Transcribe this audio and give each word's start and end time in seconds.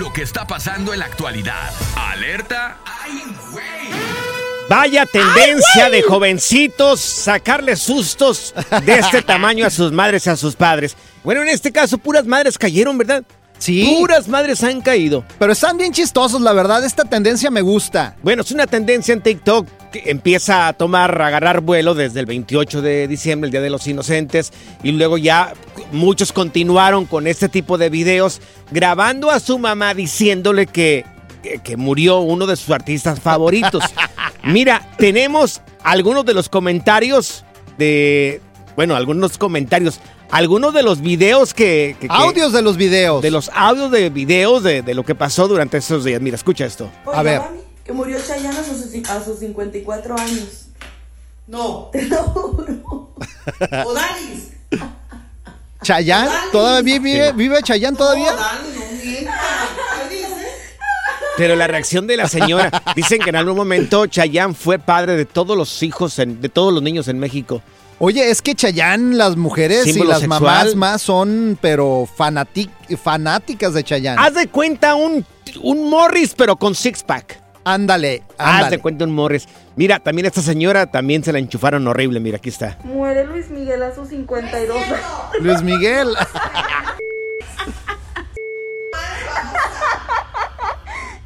Lo 0.00 0.10
que 0.10 0.22
está 0.22 0.46
pasando 0.46 0.94
en 0.94 1.00
la 1.00 1.04
actualidad. 1.04 1.70
Alerta. 1.94 2.78
Vaya 4.66 5.04
tendencia 5.04 5.90
de 5.90 6.00
jovencitos 6.00 7.00
sacarle 7.00 7.76
sustos 7.76 8.54
de 8.86 8.98
este 8.98 9.20
tamaño 9.26 9.66
a 9.66 9.70
sus 9.70 9.92
madres 9.92 10.26
y 10.26 10.30
a 10.30 10.36
sus 10.36 10.56
padres. 10.56 10.96
Bueno, 11.22 11.42
en 11.42 11.50
este 11.50 11.70
caso, 11.70 11.98
puras 11.98 12.24
madres 12.24 12.56
cayeron, 12.56 12.96
¿verdad? 12.96 13.22
Sí. 13.58 13.94
Puras 13.98 14.26
madres 14.26 14.64
han 14.64 14.80
caído. 14.80 15.22
Pero 15.38 15.52
están 15.52 15.76
bien 15.76 15.92
chistosos, 15.92 16.40
la 16.40 16.54
verdad. 16.54 16.82
Esta 16.82 17.04
tendencia 17.04 17.50
me 17.50 17.60
gusta. 17.60 18.16
Bueno, 18.22 18.40
es 18.40 18.50
una 18.52 18.66
tendencia 18.66 19.12
en 19.12 19.20
TikTok 19.20 19.68
empieza 19.92 20.68
a 20.68 20.72
tomar, 20.72 21.20
a 21.20 21.26
agarrar 21.28 21.60
vuelo 21.60 21.94
desde 21.94 22.20
el 22.20 22.26
28 22.26 22.82
de 22.82 23.08
diciembre, 23.08 23.46
el 23.48 23.52
Día 23.52 23.60
de 23.60 23.70
los 23.70 23.86
Inocentes, 23.86 24.52
y 24.82 24.92
luego 24.92 25.18
ya 25.18 25.52
muchos 25.92 26.32
continuaron 26.32 27.06
con 27.06 27.26
este 27.26 27.48
tipo 27.48 27.78
de 27.78 27.90
videos 27.90 28.40
grabando 28.70 29.30
a 29.30 29.40
su 29.40 29.58
mamá 29.58 29.94
diciéndole 29.94 30.66
que, 30.66 31.04
que, 31.42 31.58
que 31.58 31.76
murió 31.76 32.20
uno 32.20 32.46
de 32.46 32.56
sus 32.56 32.70
artistas 32.70 33.20
favoritos. 33.20 33.82
Mira, 34.44 34.88
tenemos 34.98 35.60
algunos 35.82 36.24
de 36.24 36.34
los 36.34 36.48
comentarios 36.48 37.44
de, 37.78 38.40
bueno, 38.76 38.94
algunos 38.96 39.36
comentarios, 39.38 40.00
algunos 40.30 40.72
de 40.72 40.82
los 40.82 41.00
videos 41.00 41.52
que... 41.54 41.96
que- 42.00 42.06
que- 42.08 42.14
Audios 42.14 42.52
de 42.52 42.62
los 42.62 42.76
videos. 42.76 43.20
de 43.22 43.30
los 43.30 43.50
audios 43.54 43.90
de 43.90 44.08
videos 44.10 44.62
de, 44.62 44.82
de 44.82 44.94
lo 44.94 45.02
que 45.04 45.14
pasó 45.14 45.48
durante 45.48 45.78
esos 45.78 46.04
días. 46.04 46.20
Mira, 46.20 46.36
escucha 46.36 46.64
esto. 46.64 46.88
A 47.12 47.22
ver. 47.22 47.40
Que 47.90 47.96
murió 47.96 48.18
Chayanne 48.24 48.56
a 48.56 48.62
sus, 48.62 49.10
a 49.10 49.24
sus 49.24 49.40
54 49.40 50.16
años. 50.16 50.66
No. 51.48 51.88
Te 51.92 52.02
lo 52.02 52.18
juro. 52.22 53.10
Odalis. 53.84 54.50
¿Chayán? 55.82 56.28
¿Todavía 56.52 57.00
vive, 57.00 57.32
vive 57.32 57.60
Chayán 57.64 57.96
todavía? 57.96 58.32
Pero 61.36 61.56
la 61.56 61.66
reacción 61.66 62.06
de 62.06 62.16
la 62.16 62.28
señora, 62.28 62.70
dicen 62.94 63.18
que 63.20 63.30
en 63.30 63.36
algún 63.36 63.56
momento 63.56 64.06
Chayanne 64.06 64.54
fue 64.54 64.78
padre 64.78 65.16
de 65.16 65.24
todos 65.24 65.56
los 65.56 65.82
hijos, 65.82 66.16
en- 66.20 66.40
de 66.40 66.48
todos 66.48 66.72
los 66.72 66.84
niños 66.84 67.08
en 67.08 67.18
México. 67.18 67.60
Oye, 67.98 68.30
es 68.30 68.40
que 68.40 68.54
Chayán, 68.54 69.18
las 69.18 69.36
mujeres 69.36 69.84
y 69.88 69.94
las 70.04 70.20
sexual. 70.20 70.28
mamás 70.28 70.76
más 70.76 71.02
son, 71.02 71.58
pero 71.60 72.06
fanati- 72.16 72.70
fanáticas 73.02 73.74
de 73.74 73.82
Chayán. 73.82 74.16
Haz 74.16 74.34
de 74.34 74.46
cuenta 74.46 74.94
un, 74.94 75.26
un 75.60 75.90
Morris, 75.90 76.34
pero 76.36 76.54
con 76.54 76.76
six 76.76 77.02
Ándale, 77.64 78.22
ándale. 78.38 78.76
de 78.76 78.78
cuenta 78.82 79.04
un 79.04 79.12
Morris. 79.12 79.46
Mira, 79.76 79.98
también 79.98 80.26
esta 80.26 80.42
señora 80.42 80.86
también 80.86 81.22
se 81.22 81.32
la 81.32 81.38
enchufaron 81.38 81.86
horrible. 81.86 82.20
Mira, 82.20 82.38
aquí 82.38 82.48
está. 82.48 82.78
Muere 82.84 83.26
Luis 83.26 83.50
Miguel 83.50 83.82
a 83.82 83.94
sus 83.94 84.08
52 84.08 84.76
años. 84.76 84.98
Luis 85.40 85.62
Miguel. 85.62 86.08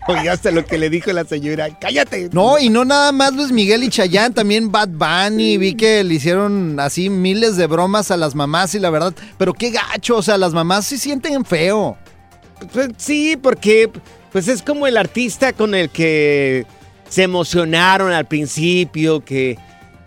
Oigaste 0.06 0.53
lo 0.53 0.67
que 0.67 0.77
le 0.77 0.91
dijo 0.91 1.11
la 1.12 1.25
señora. 1.25 1.78
¡Cállate! 1.78 2.28
No, 2.33 2.59
y 2.59 2.69
no 2.69 2.84
nada 2.84 3.11
más 3.11 3.33
Luis 3.33 3.53
Miguel 3.53 3.84
y 3.84 3.89
Chayán, 3.89 4.34
también 4.34 4.71
Bad 4.71 4.91
Bunny. 4.91 5.56
Vi 5.56 5.75
que 5.75 6.05
le 6.05 6.15
hicieron 6.15 6.78
así 6.78 7.09
miles 7.09 7.56
de 7.56 7.66
bromas 7.66 8.11
a 8.11 8.19
las 8.19 8.34
mamás 8.34 8.75
y 8.75 8.81
la 8.81 8.91
verdad, 8.91 9.15
pero 9.39 9.55
qué 9.55 9.71
gacho, 9.71 10.16
o 10.16 10.22
sea, 10.22 10.37
las 10.37 10.53
mamás 10.53 10.84
sí 10.84 10.99
sienten 10.99 11.43
feo. 11.47 11.97
Pues 12.72 12.89
sí, 12.99 13.39
porque 13.41 13.91
pues 14.34 14.49
es 14.49 14.62
como 14.62 14.89
el 14.89 14.97
artista 14.97 15.53
con 15.53 15.77
el 15.77 15.91
que 15.91 16.67
se 17.09 17.22
emocionaron 17.22 18.11
al 18.11 18.27
principio, 18.27 19.25
que, 19.25 19.56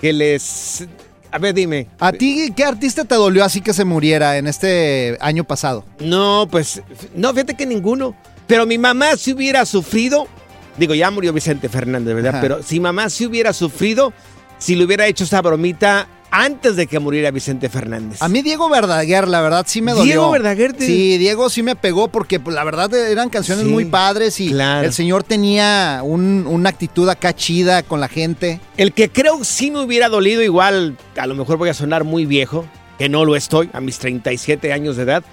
que 0.01 0.11
les... 0.11 0.85
A 1.31 1.37
ver, 1.37 1.53
dime. 1.53 1.87
¿A 1.97 2.11
ti 2.11 2.51
qué 2.53 2.65
artista 2.65 3.05
te 3.05 3.15
dolió 3.15 3.45
así 3.45 3.61
que 3.61 3.71
se 3.71 3.85
muriera 3.85 4.37
en 4.37 4.47
este 4.47 5.17
año 5.21 5.45
pasado? 5.45 5.85
No, 6.01 6.45
pues, 6.51 6.81
no, 7.15 7.31
fíjate 7.31 7.55
que 7.55 7.65
ninguno. 7.65 8.17
Pero 8.47 8.65
mi 8.65 8.77
mamá 8.77 9.15
si 9.15 9.31
hubiera 9.31 9.65
sufrido, 9.65 10.27
digo, 10.75 10.93
ya 10.93 11.09
murió 11.09 11.31
Vicente 11.31 11.69
Fernández, 11.69 12.13
¿verdad? 12.13 12.33
Ajá. 12.33 12.41
Pero 12.41 12.63
si 12.63 12.81
mamá 12.81 13.09
si 13.09 13.25
hubiera 13.25 13.53
sufrido, 13.53 14.11
si 14.57 14.75
le 14.75 14.83
hubiera 14.83 15.07
hecho 15.07 15.23
esa 15.23 15.41
bromita 15.41 16.09
antes 16.31 16.75
de 16.75 16.87
que 16.87 16.99
muriera 16.99 17.31
Vicente 17.31 17.69
Fernández. 17.69 18.21
A 18.21 18.27
mí 18.29 18.41
Diego 18.41 18.69
Verdaguer, 18.69 19.27
la 19.27 19.41
verdad 19.41 19.65
sí 19.67 19.81
me 19.81 19.91
dolió. 19.91 20.05
Diego 20.05 20.31
Verdaguer 20.31 20.73
te- 20.73 20.85
Sí, 20.85 21.17
Diego 21.17 21.49
sí 21.49 21.63
me 21.63 21.75
pegó 21.75 22.07
porque 22.09 22.39
pues, 22.39 22.55
la 22.55 22.63
verdad 22.63 22.93
eran 22.93 23.29
canciones 23.29 23.65
Sí, 23.65 23.71
muy 23.71 23.85
padres 23.85 24.39
y 24.39 24.49
claro. 24.51 24.85
el 24.85 24.93
señor 24.93 25.23
tenía 25.23 26.01
un- 26.03 26.45
una 26.47 26.69
actitud 26.69 27.07
acá 27.09 27.33
chida 27.35 27.83
con 27.83 27.99
la 28.01 28.07
gente. 28.07 28.59
El 28.77 28.93
que 28.93 29.09
creo 29.09 29.43
sí 29.43 29.71
me 29.71 29.79
hubiera 29.81 30.09
dolido 30.09 30.41
igual, 30.43 30.97
a 31.17 31.27
lo 31.27 31.35
mejor 31.35 31.57
voy 31.57 31.69
a 31.69 31.73
sonar 31.73 32.03
muy 32.03 32.25
viejo, 32.25 32.65
que 32.97 33.09
no 33.09 33.25
lo 33.25 33.35
estoy, 33.35 33.69
a 33.73 33.79
mis 33.81 33.97
37 33.99 34.73
años 34.73 34.97
de 34.97 35.03
edad. 35.03 35.23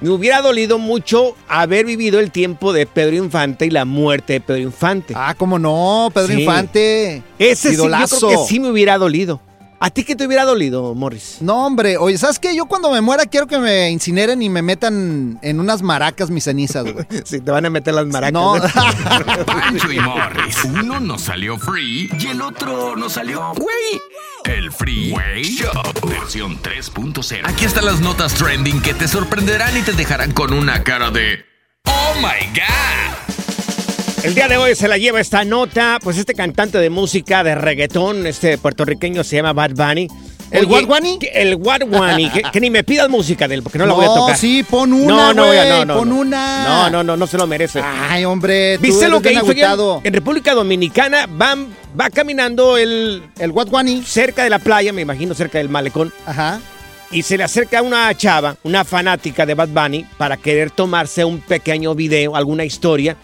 Me 0.00 0.10
hubiera 0.10 0.40
dolido 0.42 0.78
mucho 0.78 1.34
haber 1.48 1.84
vivido 1.84 2.20
el 2.20 2.30
tiempo 2.30 2.72
de 2.72 2.86
Pedro 2.86 3.16
Infante 3.16 3.66
y 3.66 3.70
la 3.70 3.84
muerte 3.84 4.34
de 4.34 4.40
Pedro 4.40 4.60
Infante. 4.62 5.12
Ah, 5.16 5.34
cómo 5.36 5.58
no, 5.58 6.08
Pedro 6.14 6.28
Sí. 6.34 6.40
Infante. 6.42 7.22
Ese 7.36 7.70
sí, 7.70 7.76
yo 7.76 7.82
idolazo. 7.86 8.18
creo 8.28 8.30
que 8.42 8.46
sí 8.48 8.60
me 8.60 8.70
hubiera 8.70 8.96
dolido. 8.96 9.40
¿A 9.80 9.90
ti 9.90 10.02
qué 10.02 10.16
te 10.16 10.26
hubiera 10.26 10.44
dolido, 10.44 10.92
Morris? 10.96 11.36
No, 11.40 11.64
hombre, 11.64 11.96
oye, 11.98 12.18
¿sabes 12.18 12.40
qué? 12.40 12.54
Yo 12.56 12.66
cuando 12.66 12.90
me 12.90 13.00
muera 13.00 13.26
quiero 13.26 13.46
que 13.46 13.58
me 13.58 13.90
incineren 13.90 14.42
y 14.42 14.48
me 14.48 14.60
metan 14.60 15.38
en 15.40 15.60
unas 15.60 15.82
maracas 15.82 16.30
mis 16.30 16.44
cenizas, 16.44 16.84
güey. 16.92 17.06
Si 17.24 17.40
te 17.40 17.50
van 17.50 17.64
a 17.66 17.70
meter 17.70 17.94
las 17.94 18.06
maracas. 18.06 18.32
No, 18.32 18.54
Pancho 19.46 19.92
y 19.92 20.00
Morris. 20.00 20.64
Uno 20.64 20.98
nos 20.98 21.22
salió 21.22 21.58
free 21.58 22.10
y 22.18 22.26
el 22.26 22.42
otro 22.42 22.96
nos 22.96 23.12
salió 23.12 23.52
güey. 23.54 24.00
El 24.44 24.72
Freeway 24.72 25.44
Show 25.44 25.70
versión 26.08 26.60
3.0. 26.60 27.42
Aquí 27.44 27.64
están 27.64 27.84
las 27.84 28.00
notas 28.00 28.34
trending 28.34 28.80
que 28.82 28.94
te 28.94 29.06
sorprenderán 29.06 29.76
y 29.76 29.82
te 29.82 29.92
dejarán 29.92 30.32
con 30.32 30.52
una 30.52 30.82
cara 30.82 31.10
de 31.10 31.44
Oh 31.84 32.14
my 32.16 32.46
God. 32.54 33.37
El 34.22 34.34
día 34.34 34.48
de 34.48 34.56
hoy 34.56 34.74
se 34.74 34.88
la 34.88 34.98
lleva 34.98 35.20
esta 35.20 35.44
nota, 35.44 35.98
pues 36.02 36.18
este 36.18 36.34
cantante 36.34 36.78
de 36.78 36.90
música 36.90 37.44
de 37.44 37.54
reggaetón, 37.54 38.26
este 38.26 38.58
puertorriqueño 38.58 39.22
se 39.24 39.36
llama 39.36 39.52
Bad 39.52 39.70
Bunny. 39.74 40.08
¿El 40.50 40.64
Oye, 40.66 41.18
que- 41.20 41.28
El 41.34 41.56
Bunny, 41.56 42.30
que, 42.30 42.42
que 42.42 42.60
ni 42.60 42.70
me 42.70 42.82
pidas 42.82 43.08
música 43.10 43.46
de 43.46 43.56
él, 43.56 43.62
porque 43.62 43.78
no 43.78 43.86
la 43.86 43.92
voy 43.92 44.06
a 44.06 44.08
tocar. 44.08 44.36
sí, 44.36 44.64
pon 44.68 44.92
una, 44.92 45.06
no, 45.14 45.34
no, 45.34 45.46
güey, 45.46 45.68
no, 45.68 45.84
no, 45.84 45.96
pon 45.98 46.08
no. 46.08 46.16
una. 46.20 46.64
No, 46.64 46.90
no, 46.90 47.04
no, 47.04 47.16
no 47.16 47.26
se 47.26 47.36
lo 47.36 47.46
merece. 47.46 47.80
Ay, 47.84 48.24
hombre, 48.24 48.76
tú 48.78 48.82
¿Viste 48.82 49.00
eres 49.04 49.10
lo 49.10 49.20
que 49.20 49.28
bien 49.30 49.42
hizo 49.42 49.50
ayer? 49.52 50.00
En 50.04 50.12
República 50.14 50.54
Dominicana 50.54 51.26
van, 51.28 51.68
va 51.98 52.08
caminando 52.10 52.76
el, 52.78 53.22
El 53.38 53.50
What 53.50 53.68
Bunny. 53.68 54.02
cerca 54.04 54.42
de 54.44 54.50
la 54.50 54.58
playa, 54.58 54.92
me 54.92 55.02
imagino 55.02 55.34
cerca 55.34 55.58
del 55.58 55.68
malecón, 55.68 56.12
Ajá. 56.24 56.60
y 57.10 57.22
se 57.22 57.36
le 57.36 57.44
acerca 57.44 57.82
una 57.82 58.12
chava, 58.16 58.56
una 58.62 58.84
fanática 58.84 59.44
de 59.44 59.52
Bad 59.54 59.68
Bunny, 59.68 60.06
para 60.16 60.38
querer 60.38 60.70
tomarse 60.70 61.24
un 61.26 61.40
pequeño 61.40 61.94
video, 61.94 62.34
alguna 62.36 62.64
historia. 62.64 63.16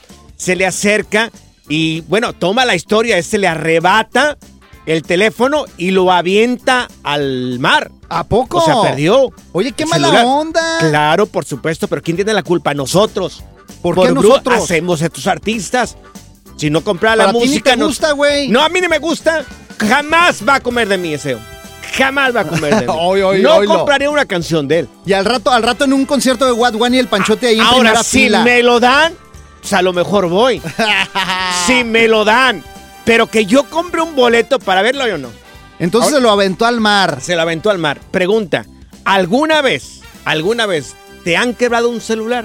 Se 0.44 0.56
le 0.56 0.67
acerca 0.67 1.31
y, 1.69 2.02
bueno, 2.02 2.32
toma 2.35 2.64
la 2.64 2.75
historia, 2.75 3.17
este 3.17 3.38
le 3.38 3.49
arrebata 3.49 4.37
el 4.87 5.02
teléfono 5.02 5.64
y 5.79 5.91
lo 5.93 6.12
avienta 6.12 6.88
al 7.02 7.58
mar. 7.58 7.91
¿A 8.11 8.25
poco? 8.25 8.58
O 8.58 8.64
sea, 8.64 8.82
perdió. 8.82 9.32
Oye, 9.52 9.73
qué 9.73 9.87
mala 9.87 10.08
celular. 10.08 10.26
onda. 10.26 10.76
Claro, 10.81 11.26
por 11.26 11.44
supuesto, 11.46 11.88
pero 11.88 12.02
¿quién 12.02 12.17
tiene 12.17 12.35
la 12.35 12.43
culpa? 12.43 12.75
Nosotros. 12.75 13.43
¿Por 13.81 13.94
qué 13.94 14.11
bru- 14.12 14.14
nosotros? 14.23 14.62
hacemos 14.62 15.00
estos 15.00 15.26
artistas. 15.26 15.96
Si 16.56 16.69
no 16.70 16.82
compra 16.85 17.17
la 17.17 17.25
Para 17.26 17.38
ti 17.38 17.44
ni 17.44 17.49
música, 17.50 17.70
te 17.73 17.76
no- 17.79 17.87
gusta, 17.87 18.12
güey. 18.12 18.49
No, 18.49 18.62
a 18.62 18.69
mí 18.69 18.81
no 18.82 18.88
me 18.91 18.99
gusta. 18.99 19.44
Jamás 19.79 20.46
va 20.46 20.56
a 20.56 20.61
comer 20.61 20.87
de 20.88 20.99
mí 20.99 21.14
ese. 21.14 21.35
hombre. 21.35 21.50
Jamás 21.96 22.37
va 22.37 22.41
a 22.41 22.46
comer 22.46 22.75
de 22.81 22.81
mí. 22.87 22.93
Oy, 22.96 23.23
oy, 23.23 23.43
no 23.43 23.56
oylo. 23.56 23.75
compraré 23.76 24.08
una 24.08 24.26
canción 24.26 24.69
de 24.69 24.81
él. 24.81 24.88
Y 25.06 25.14
al 25.14 25.25
rato, 25.25 25.50
al 25.50 25.62
rato 25.62 25.85
en 25.85 25.93
un 25.94 26.05
concierto 26.05 26.44
de 26.44 26.52
What 26.52 26.75
Bunny 26.75 26.99
el 26.99 27.08
panchote 27.08 27.46
ahí 27.49 27.55
en 27.56 27.61
Ahora, 27.62 27.76
primera 27.79 28.02
si 28.05 28.19
fila. 28.25 28.44
me 28.44 28.62
lo 28.62 28.79
dan, 28.81 29.14
pues 29.64 29.72
a 29.72 29.81
lo 29.82 29.94
mejor 29.94 30.28
voy. 30.28 30.61
si 31.66 31.84
me 31.84 32.06
lo 32.06 32.25
dan. 32.26 32.62
Pero 33.06 33.26
que 33.28 33.46
yo 33.46 33.64
compre 33.70 34.00
un 34.02 34.14
boleto 34.14 34.58
para 34.58 34.82
verlo 34.82 35.05
o 35.05 35.19
no. 35.19 35.31
Entonces 35.78 36.08
Ahora- 36.11 36.16
se 36.19 36.22
lo 36.22 36.31
aventó 36.31 36.66
al 36.66 36.81
mar. 36.81 37.19
Se 37.22 37.34
lo 37.34 37.40
aventó 37.43 37.70
al 37.70 37.78
mar. 37.78 37.99
Pregunta, 38.11 38.66
¿alguna 39.05 39.61
vez, 39.62 40.00
alguna 40.25 40.66
vez 40.66 40.94
te 41.25 41.37
han 41.37 41.55
quebrado 41.55 41.88
un 41.88 42.00
celular? 42.00 42.44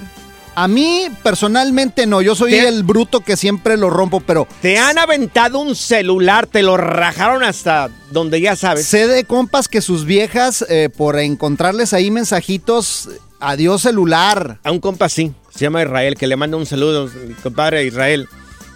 A 0.55 0.67
mí, 0.67 1.07
personalmente, 1.23 2.05
no. 2.07 2.21
Yo 2.21 2.35
soy 2.35 2.51
¿Te- 2.51 2.67
el 2.67 2.83
bruto 2.83 3.21
que 3.21 3.37
siempre 3.37 3.77
lo 3.77 3.89
rompo, 3.89 4.19
pero 4.19 4.47
¿Te 4.61 4.77
han 4.77 4.97
aventado 4.97 5.59
un 5.59 5.75
celular? 5.75 6.47
¿Te 6.47 6.63
lo 6.63 6.75
rajaron 6.75 7.43
hasta 7.43 7.89
donde 8.11 8.41
ya 8.41 8.55
sabes? 8.57 8.85
sé 8.85 9.07
de 9.07 9.23
compas 9.23 9.67
que 9.69 9.81
sus 9.81 10.03
viejas, 10.05 10.65
eh, 10.69 10.89
por 10.89 11.17
encontrarles 11.19 11.93
ahí 11.93 12.11
mensajitos, 12.11 13.09
adiós 13.39 13.81
celular. 13.83 14.59
A 14.63 14.71
un 14.71 14.79
compa 14.79 15.07
sí, 15.07 15.31
se 15.51 15.59
llama 15.59 15.81
Israel, 15.81 16.15
que 16.15 16.27
le 16.27 16.35
manda 16.35 16.57
un 16.57 16.65
saludo, 16.65 17.09
compadre 17.43 17.85
Israel. 17.85 18.27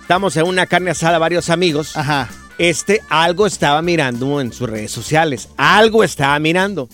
Estamos 0.01 0.35
en 0.37 0.45
una 0.47 0.65
carne 0.65 0.91
asada, 0.91 1.17
varios 1.17 1.49
amigos. 1.49 1.95
Ajá. 1.95 2.29
Este 2.57 3.01
algo 3.09 3.47
estaba 3.47 3.81
mirando 3.81 4.39
en 4.41 4.51
sus 4.53 4.69
redes 4.69 4.91
sociales. 4.91 5.49
Algo 5.57 6.03
estaba 6.03 6.37
mirando. 6.39 6.87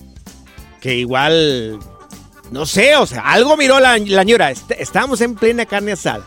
Que 0.80 0.96
igual, 0.96 1.80
no 2.52 2.66
sé, 2.66 2.96
o 2.96 3.06
sea, 3.06 3.22
algo 3.22 3.58
miró 3.58 3.80
la, 3.80 3.98
la 3.98 4.24
ñora. 4.24 4.52
Est- 4.52 4.72
estábamos 4.80 5.20
en 5.22 5.36
plena 5.36 5.66
carne 5.66 5.92
asada. 5.94 6.24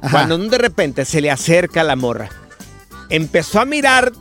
Ajá. 0.00 0.10
Cuando 0.10 0.38
de 0.38 0.58
repente 0.58 1.04
se 1.04 1.20
le 1.20 1.30
acerca 1.30 1.82
la 1.82 1.96
morra. 1.96 2.28
Empezó 3.10 3.60
a 3.60 3.64
mirar 3.64 4.12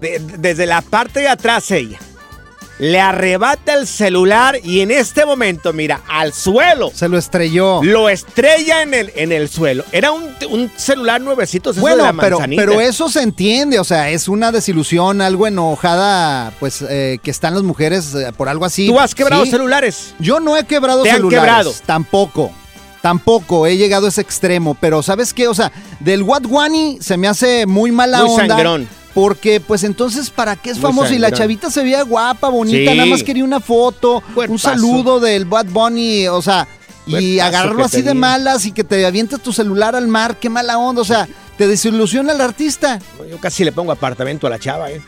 de- 0.00 0.20
desde 0.38 0.66
la 0.66 0.82
parte 0.82 1.20
de 1.20 1.28
atrás 1.28 1.70
ella. 1.72 1.98
Le 2.80 2.98
arrebata 2.98 3.74
el 3.74 3.86
celular 3.86 4.58
y 4.64 4.80
en 4.80 4.90
este 4.90 5.26
momento, 5.26 5.72
mira, 5.74 6.00
al 6.08 6.32
suelo. 6.32 6.90
Se 6.94 7.08
lo 7.10 7.18
estrelló. 7.18 7.82
Lo 7.82 8.08
estrella 8.08 8.80
en 8.82 8.94
el, 8.94 9.12
en 9.16 9.32
el 9.32 9.48
suelo. 9.50 9.84
Era 9.92 10.12
un, 10.12 10.30
un 10.48 10.72
celular 10.76 11.20
nuevecito, 11.20 11.74
de 11.74 11.80
Bueno, 11.80 12.04
la 12.04 12.14
pero, 12.14 12.38
manzanita. 12.38 12.62
pero 12.62 12.80
eso 12.80 13.10
se 13.10 13.20
entiende, 13.22 13.78
o 13.78 13.84
sea, 13.84 14.08
es 14.08 14.28
una 14.28 14.50
desilusión, 14.50 15.20
algo 15.20 15.46
enojada, 15.46 16.52
pues, 16.58 16.82
eh, 16.88 17.18
que 17.22 17.30
están 17.30 17.52
las 17.54 17.62
mujeres 17.62 18.14
eh, 18.14 18.32
por 18.36 18.48
algo 18.48 18.64
así. 18.64 18.86
¿Tú 18.86 18.98
has 18.98 19.14
quebrado 19.14 19.44
Sí. 19.44 19.50
celulares? 19.50 20.14
Yo 20.18 20.40
no 20.40 20.56
he 20.56 20.64
quebrado 20.64 21.02
¿Te 21.02 21.10
han 21.10 21.16
celulares. 21.16 21.40
quebrado? 21.42 21.74
Tampoco. 21.84 22.50
Tampoco 23.02 23.66
he 23.66 23.76
llegado 23.76 24.06
a 24.06 24.08
ese 24.10 24.20
extremo, 24.20 24.76
pero 24.78 25.02
¿sabes 25.02 25.32
qué? 25.32 25.48
O 25.48 25.54
sea, 25.54 25.72
del 26.00 26.22
What 26.22 26.42
Bunny 26.42 26.98
se 27.00 27.16
me 27.16 27.28
hace 27.28 27.66
muy 27.66 27.92
mala 27.92 28.22
Muy 28.24 28.40
onda. 28.40 28.54
sangrón. 28.54 28.88
Porque, 29.14 29.60
pues 29.60 29.82
entonces, 29.84 30.30
¿para 30.30 30.56
qué 30.56 30.70
es 30.70 30.78
Muy 30.78 30.90
famoso? 30.90 31.12
Y 31.12 31.18
la 31.18 31.32
chavita 31.32 31.70
se 31.70 31.82
veía 31.82 32.02
guapa, 32.02 32.48
bonita, 32.48 32.92
Sí. 32.92 32.96
nada 32.96 33.08
más 33.08 33.22
quería 33.24 33.44
una 33.44 33.60
foto, 33.60 34.22
un 34.48 34.58
saludo 34.58 35.18
del 35.20 35.44
Bad 35.46 35.66
Bunny, 35.66 36.28
o 36.28 36.40
sea, 36.40 36.66
y 37.06 37.40
agarrarlo 37.40 37.84
así 37.84 38.02
de 38.02 38.14
malas 38.14 38.64
y 38.66 38.72
que 38.72 38.84
te 38.84 39.04
avientes 39.04 39.40
tu 39.40 39.52
celular 39.52 39.96
al 39.96 40.06
mar, 40.06 40.36
qué 40.38 40.48
mala 40.48 40.78
onda, 40.78 41.02
o 41.02 41.04
sea, 41.04 41.26
te 41.58 41.66
desilusiona 41.66 42.32
el 42.32 42.40
artista. 42.40 43.00
Yo 43.28 43.38
casi 43.38 43.64
le 43.64 43.72
pongo 43.72 43.90
apartamento 43.92 44.46
a 44.46 44.50
la 44.50 44.58
chava, 44.60 44.90
¿eh? 44.92 45.02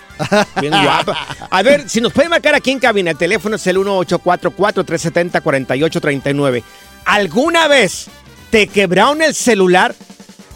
Bien 0.61 0.73
guapa. 0.83 1.17
A 1.49 1.63
ver, 1.63 1.89
si 1.89 2.01
nos 2.01 2.13
puede 2.13 2.29
marcar 2.29 2.55
aquí 2.57 2.73
en 2.73 2.81
cabina, 2.81 3.13
el 3.13 3.17
teléfono 3.17 3.55
es 3.57 3.65
el 3.69 3.77
1844-370-4839. 3.79 6.63
¿Alguna 7.05 7.69
vez 7.69 8.07
te 8.51 8.67
quebraron 8.67 9.23
el 9.23 9.35
celular? 9.35 9.95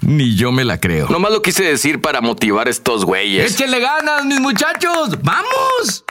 Ni 0.00 0.36
yo 0.36 0.52
me 0.52 0.64
la 0.64 0.78
creo. 0.78 1.08
Nomás 1.08 1.32
lo 1.32 1.42
quise 1.42 1.64
decir 1.64 2.00
para 2.00 2.20
motivar 2.20 2.66
a 2.66 2.70
estos 2.70 3.04
güeyes. 3.04 3.52
¡Échenle 3.52 3.80
ganas, 3.80 4.24
mis 4.24 4.40
muchachos! 4.40 5.18
¡Vamos! 5.22 6.04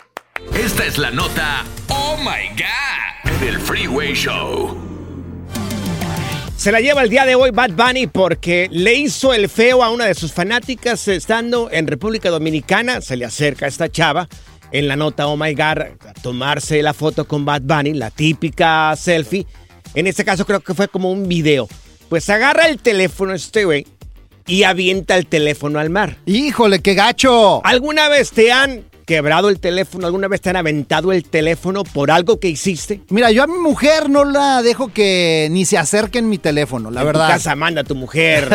Esta 0.53 0.85
es 0.85 0.97
la 0.97 1.11
nota 1.11 1.63
Oh 1.89 2.17
My 2.17 2.49
God 2.57 3.39
del 3.39 3.59
Freeway 3.59 4.13
Show. 4.13 4.77
Se 6.55 6.71
la 6.71 6.79
lleva 6.79 7.01
el 7.01 7.09
día 7.09 7.25
de 7.25 7.35
hoy 7.35 7.51
Bad 7.51 7.71
Bunny 7.71 8.07
porque 8.07 8.69
le 8.71 8.93
hizo 8.93 9.33
el 9.33 9.49
feo 9.49 9.83
a 9.83 9.89
una 9.89 10.05
de 10.05 10.13
sus 10.13 10.31
fanáticas 10.31 11.07
estando 11.07 11.69
en 11.71 11.87
República 11.87 12.29
Dominicana. 12.29 13.01
Se 13.01 13.17
le 13.17 13.25
acerca 13.25 13.65
a 13.65 13.69
esta 13.69 13.91
chava 13.91 14.29
en 14.71 14.87
la 14.87 14.95
nota 14.95 15.27
Oh 15.27 15.35
My 15.35 15.53
God 15.53 15.81
a 16.07 16.13
tomarse 16.21 16.81
la 16.81 16.93
foto 16.93 17.27
con 17.27 17.43
Bad 17.43 17.63
Bunny, 17.63 17.93
la 17.93 18.11
típica 18.11 18.95
selfie. 18.95 19.45
En 19.93 20.07
este 20.07 20.23
caso 20.23 20.45
creo 20.45 20.61
que 20.61 20.73
fue 20.73 20.87
como 20.87 21.11
un 21.11 21.27
video. 21.27 21.67
Pues 22.13 22.29
agarra 22.29 22.67
el 22.67 22.77
teléfono 22.77 23.33
este 23.33 23.65
güey 23.65 23.87
y 24.45 24.65
avienta 24.65 25.17
el 25.17 25.25
teléfono 25.25 25.79
al 25.79 25.89
mar. 25.89 26.17
Híjole, 26.27 26.79
qué 26.79 26.93
gacho. 26.93 27.65
¿Alguna 27.65 28.07
vez 28.07 28.29
te 28.29 28.51
han 28.51 28.83
quebrado 29.07 29.49
el 29.49 29.59
teléfono? 29.59 30.05
¿Alguna 30.05 30.27
vez 30.27 30.39
te 30.39 30.51
han 30.51 30.57
aventado 30.57 31.11
el 31.11 31.23
teléfono 31.23 31.83
por 31.83 32.11
algo 32.11 32.39
que 32.39 32.49
hiciste? 32.49 33.01
Mira, 33.09 33.31
yo 33.31 33.41
a 33.41 33.47
mi 33.47 33.57
mujer 33.57 34.11
no 34.11 34.25
la 34.25 34.61
dejo 34.61 34.89
que 34.89 35.47
ni 35.49 35.65
se 35.65 35.79
acerque 35.79 36.19
en 36.19 36.29
mi 36.29 36.37
teléfono, 36.37 36.91
la 36.91 37.01
en 37.01 37.07
verdad. 37.07 37.25
tu 37.25 37.33
casa 37.33 37.55
manda 37.55 37.83
tu 37.83 37.95
mujer. 37.95 38.47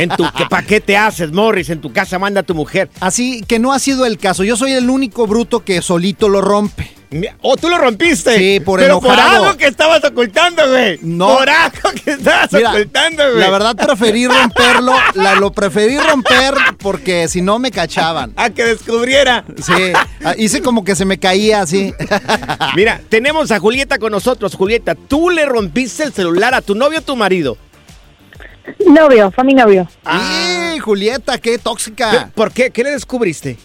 En 0.00 0.10
tu, 0.10 0.24
¿qué, 0.36 0.44
¿Para 0.44 0.66
qué 0.66 0.82
te 0.82 0.98
haces, 0.98 1.32
Morris? 1.32 1.70
En 1.70 1.80
tu 1.80 1.90
casa 1.94 2.18
manda 2.18 2.42
tu 2.42 2.54
mujer. 2.54 2.90
Así 3.00 3.42
que 3.48 3.58
no 3.58 3.72
ha 3.72 3.78
sido 3.78 4.04
el 4.04 4.18
caso. 4.18 4.44
Yo 4.44 4.54
soy 4.54 4.72
el 4.72 4.90
único 4.90 5.26
bruto 5.26 5.64
que 5.64 5.80
solito 5.80 6.28
lo 6.28 6.42
rompe. 6.42 6.97
¿O 7.40 7.56
tú 7.56 7.68
lo 7.68 7.78
rompiste? 7.78 8.36
Sí, 8.36 8.60
por 8.60 8.80
Pero 8.80 9.00
por 9.00 9.14
enojado. 9.14 9.44
algo 9.46 9.56
que 9.56 9.66
estabas 9.66 10.04
ocultando, 10.04 10.68
güey. 10.68 10.98
No. 11.02 11.38
Por 11.38 11.48
algo 11.48 11.90
que 12.04 12.10
estabas 12.12 12.52
Mira, 12.52 12.70
ocultando, 12.70 13.22
güey. 13.30 13.40
la 13.40 13.50
verdad 13.50 13.76
preferí 13.76 14.26
romperlo, 14.26 14.92
la, 15.14 15.36
lo 15.36 15.50
preferí 15.52 15.96
romper 15.98 16.54
porque 16.78 17.26
si 17.28 17.40
no 17.40 17.58
me 17.58 17.70
cachaban. 17.70 18.32
A 18.36 18.50
que 18.50 18.64
descubriera. 18.64 19.44
Sí, 19.62 19.72
ah, 20.24 20.34
hice 20.36 20.60
como 20.60 20.84
que 20.84 20.94
se 20.94 21.04
me 21.06 21.18
caía 21.18 21.62
así. 21.62 21.94
Mira, 22.76 23.00
tenemos 23.08 23.50
a 23.52 23.58
Julieta 23.58 23.98
con 23.98 24.12
nosotros. 24.12 24.54
Julieta, 24.54 24.94
¿tú 24.94 25.30
le 25.30 25.46
rompiste 25.46 26.04
el 26.04 26.12
celular 26.12 26.54
a 26.54 26.60
tu 26.60 26.74
novio 26.74 26.98
o 26.98 27.02
tu 27.02 27.16
marido? 27.16 27.56
Novio, 28.86 29.30
fue 29.30 29.44
mi 29.44 29.54
novio. 29.54 29.88
¡Y 30.74 30.78
Julieta, 30.78 31.38
qué 31.38 31.56
tóxica! 31.58 32.30
¿Por 32.34 32.52
qué? 32.52 32.70
¿Qué 32.70 32.84
le 32.84 32.90
descubriste? 32.90 33.56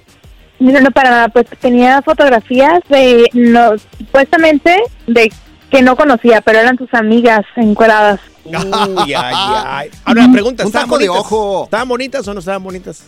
No, 0.63 0.79
no, 0.79 0.91
para 0.91 1.09
nada, 1.09 1.27
pues 1.27 1.45
tenía 1.59 2.01
fotografías 2.03 2.79
de, 2.87 3.29
no, 3.33 3.71
supuestamente, 3.97 4.81
de 5.07 5.29
que 5.69 5.81
no 5.81 5.97
conocía, 5.97 6.39
pero 6.39 6.59
eran 6.59 6.77
sus 6.77 6.93
amigas 6.93 7.41
encueradas. 7.57 8.21
Uy, 8.45 9.13
ay, 9.13 9.35
ay. 9.65 9.89
Ahora 10.05 10.25
la 10.25 10.31
pregunta, 10.31 10.63
Un 10.63 10.67
¿estaban 10.67 10.87
de 10.87 10.95
bonitas? 10.95 11.17
ojo. 11.17 11.63
¿Estaban 11.65 11.87
bonitas 11.89 12.27
o 12.27 12.33
no 12.33 12.39
estaban 12.39 12.63
bonitas? 12.63 13.07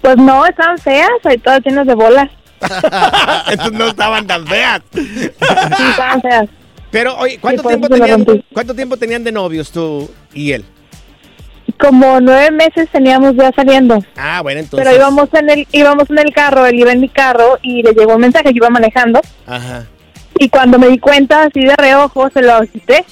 Pues 0.00 0.16
no, 0.16 0.46
estaban 0.46 0.78
feas, 0.78 1.10
ahí 1.24 1.38
todas 1.38 1.60
llenas 1.64 1.88
de 1.88 1.94
bolas. 1.96 2.30
Entonces 3.48 3.72
no 3.72 3.86
estaban 3.88 4.24
tan 4.26 4.46
feas. 4.46 4.80
Sí, 4.92 5.20
estaban 5.90 6.22
feas. 6.22 6.48
Pero, 6.92 7.16
oye, 7.18 7.38
¿cuánto, 7.40 7.62
Sí, 7.62 7.68
tiempo 7.68 7.88
tenían. 7.88 8.24
¿cuánto 8.52 8.74
tiempo 8.74 8.96
tenían 8.96 9.24
de 9.24 9.32
novios 9.32 9.72
tú 9.72 10.08
y 10.32 10.52
él? 10.52 10.64
Como 11.76 12.20
nueve 12.20 12.50
meses 12.50 12.88
teníamos 12.90 13.34
ya 13.36 13.52
saliendo. 13.52 13.98
Ah, 14.16 14.40
bueno, 14.42 14.60
entonces. 14.60 14.86
Pero 14.86 14.96
íbamos 14.96 15.28
en 15.34 15.50
el 15.50 15.66
íbamos 15.72 16.10
en 16.10 16.18
el 16.18 16.32
carro, 16.32 16.66
él 16.66 16.78
iba 16.78 16.92
en 16.92 17.00
mi 17.00 17.08
carro 17.08 17.58
y 17.62 17.82
le 17.82 17.92
llegó 17.92 18.14
un 18.14 18.20
mensaje, 18.20 18.50
yo 18.50 18.56
iba 18.56 18.70
manejando. 18.70 19.20
Ajá. 19.46 19.86
Y 20.38 20.48
cuando 20.48 20.78
me 20.78 20.88
di 20.88 20.98
cuenta 20.98 21.44
así 21.44 21.60
de 21.60 21.74
reojo, 21.76 22.28
se 22.30 22.42
lo 22.42 22.60
quité. 22.66 23.04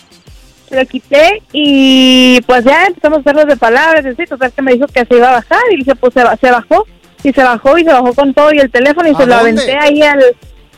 Se 0.68 0.76
lo 0.76 0.87
quité 0.87 1.42
y 1.52 2.40
pues 2.47 2.64
ya 2.64 2.87
empezamos 2.87 3.18
a 3.18 3.21
hacernos 3.21 3.47
de 3.47 3.56
palabras, 3.56 4.04
así, 4.04 4.25
total 4.25 4.52
que 4.52 4.62
me 4.62 4.73
dijo 4.73 4.87
que 4.87 5.04
se 5.04 5.16
iba 5.16 5.28
a 5.28 5.33
bajar 5.33 5.61
y 5.71 5.76
dije, 5.76 5.94
pues 5.94 6.14
se, 6.14 6.23
se 6.40 6.50
bajó. 6.50 6.87
Y 7.23 7.33
se 7.33 7.42
bajó 7.42 7.78
y 7.78 7.85
se 7.85 7.92
bajó 7.92 8.12
con 8.12 8.35
todo 8.35 8.52
y 8.52 8.59
el 8.59 8.71
teléfono 8.71 9.09
y 9.09 9.14
¿A 9.14 9.16
se 9.16 9.26
lo 9.26 9.35
aventé 9.35 9.78
ahí 9.78 10.02
al... 10.02 10.23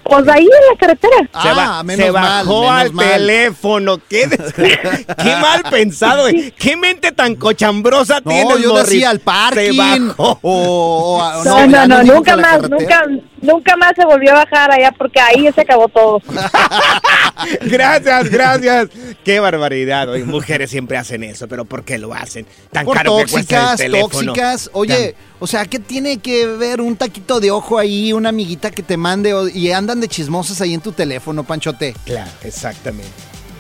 Pues 0.09 0.29
ahí 0.29 0.45
en 0.45 0.49
la 0.73 0.79
carretera. 0.79 1.17
Se, 1.43 1.49
ba- 1.53 1.79
Ah, 1.79 1.83
menos 1.83 2.07
se 2.07 2.13
mal, 2.13 2.23
bajó 2.23 2.61
menos 2.63 2.81
al 2.81 2.93
mal. 2.93 3.07
teléfono. 3.09 3.99
¿Qué, 4.09 4.29
qué 5.23 5.37
mal 5.41 5.63
pensado. 5.71 6.29
eh. 6.29 6.53
¿Qué 6.59 6.77
mente 6.77 7.13
tan 7.13 7.35
cochambrosa 7.35 8.21
No, 8.25 8.31
tienes, 8.31 8.59
yo 8.63 8.71
Morris? 8.73 8.87
decía 8.91 9.11
al 9.11 9.19
Se 9.19 9.25
parking. 9.25 9.77
bajó. 10.09 10.39
O, 10.43 11.19
o 11.19 11.23
a- 11.23 11.45
No, 11.45 11.67
no, 11.67 11.87
no, 11.89 12.01
dijo 12.03 12.15
nunca 12.15 12.37
más, 12.37 12.71
nunca, 12.71 13.03
nunca 13.43 13.77
más 13.77 13.93
se 13.97 14.05
volvió 14.05 14.33
a 14.33 14.45
bajar 14.45 14.71
allá 14.71 14.93
porque 14.97 15.21
ahí 15.21 15.49
se 15.55 15.61
acabó 15.63 15.89
todo. 15.89 16.21
Gracias, 17.63 18.31
gracias. 18.31 18.89
Qué 19.25 19.41
barbaridad. 19.41 20.09
Oye, 20.09 20.25
mujeres 20.25 20.71
siempre 20.71 20.97
hacen 20.97 21.23
eso, 21.23 21.47
pero 21.49 21.65
¿por 21.67 21.85
qué 21.85 21.99
lo 21.99 22.15
hacen? 22.15 22.47
Tan 22.73 22.87
Por 22.87 22.97
caro 22.97 23.19
que 23.19 23.27
cuesta 23.31 23.39
el 23.39 23.61
tóxicas, 23.63 23.77
teléfono. 23.79 24.09
tóxicas. 24.33 24.71
Oye, 24.73 25.15
o 25.39 25.47
sea, 25.47 25.67
¿qué 25.67 25.79
tiene 25.79 26.19
que 26.19 26.47
ver 26.47 26.81
un 26.81 26.97
taquito 26.97 27.39
de 27.39 27.51
ojo 27.51 27.79
ahí, 27.79 28.13
una 28.15 28.31
amiguita 28.31 28.71
que 28.71 28.83
te 28.83 28.97
mande 28.97 29.35
o- 29.35 29.49
y 29.49 29.71
andan 29.71 30.01
de 30.01 30.09
chismosas 30.09 30.61
ahí 30.63 30.73
en 30.75 30.81
tu 30.81 30.93
teléfono, 30.93 31.45
Panchote? 31.45 31.95
Claro, 32.07 32.31
exactamente. 32.43 33.11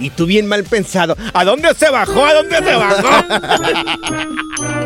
Y 0.00 0.10
tú 0.10 0.24
bien 0.26 0.46
mal 0.46 0.64
pensado. 0.64 1.16
¿A 1.34 1.44
dónde 1.44 1.72
se 1.74 1.90
bajó? 1.90 2.24
¿A 2.24 2.34
dónde 2.34 2.56
se 2.56 2.74
bajó? 2.74 3.24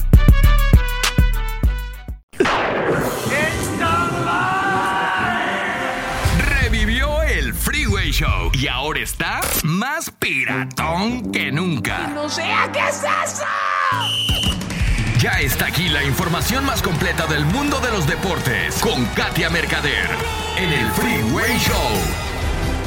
Está 9.01 9.41
más 9.63 10.11
piratón 10.11 11.31
que 11.31 11.51
nunca. 11.51 12.09
¡No 12.13 12.29
sea 12.29 12.69
qué 12.71 12.79
es 12.79 12.97
eso! 12.97 13.45
Ya 15.19 15.39
está 15.39 15.67
aquí 15.67 15.89
la 15.89 16.03
información 16.03 16.65
más 16.65 16.81
completa 16.81 17.25
del 17.25 17.45
mundo 17.45 17.79
de 17.79 17.91
los 17.91 18.07
deportes 18.07 18.75
con 18.79 19.05
Katia 19.07 19.49
Mercader 19.49 20.07
en 20.57 20.71
el 20.71 20.91
Freeway 20.91 21.57
Show. 21.57 22.21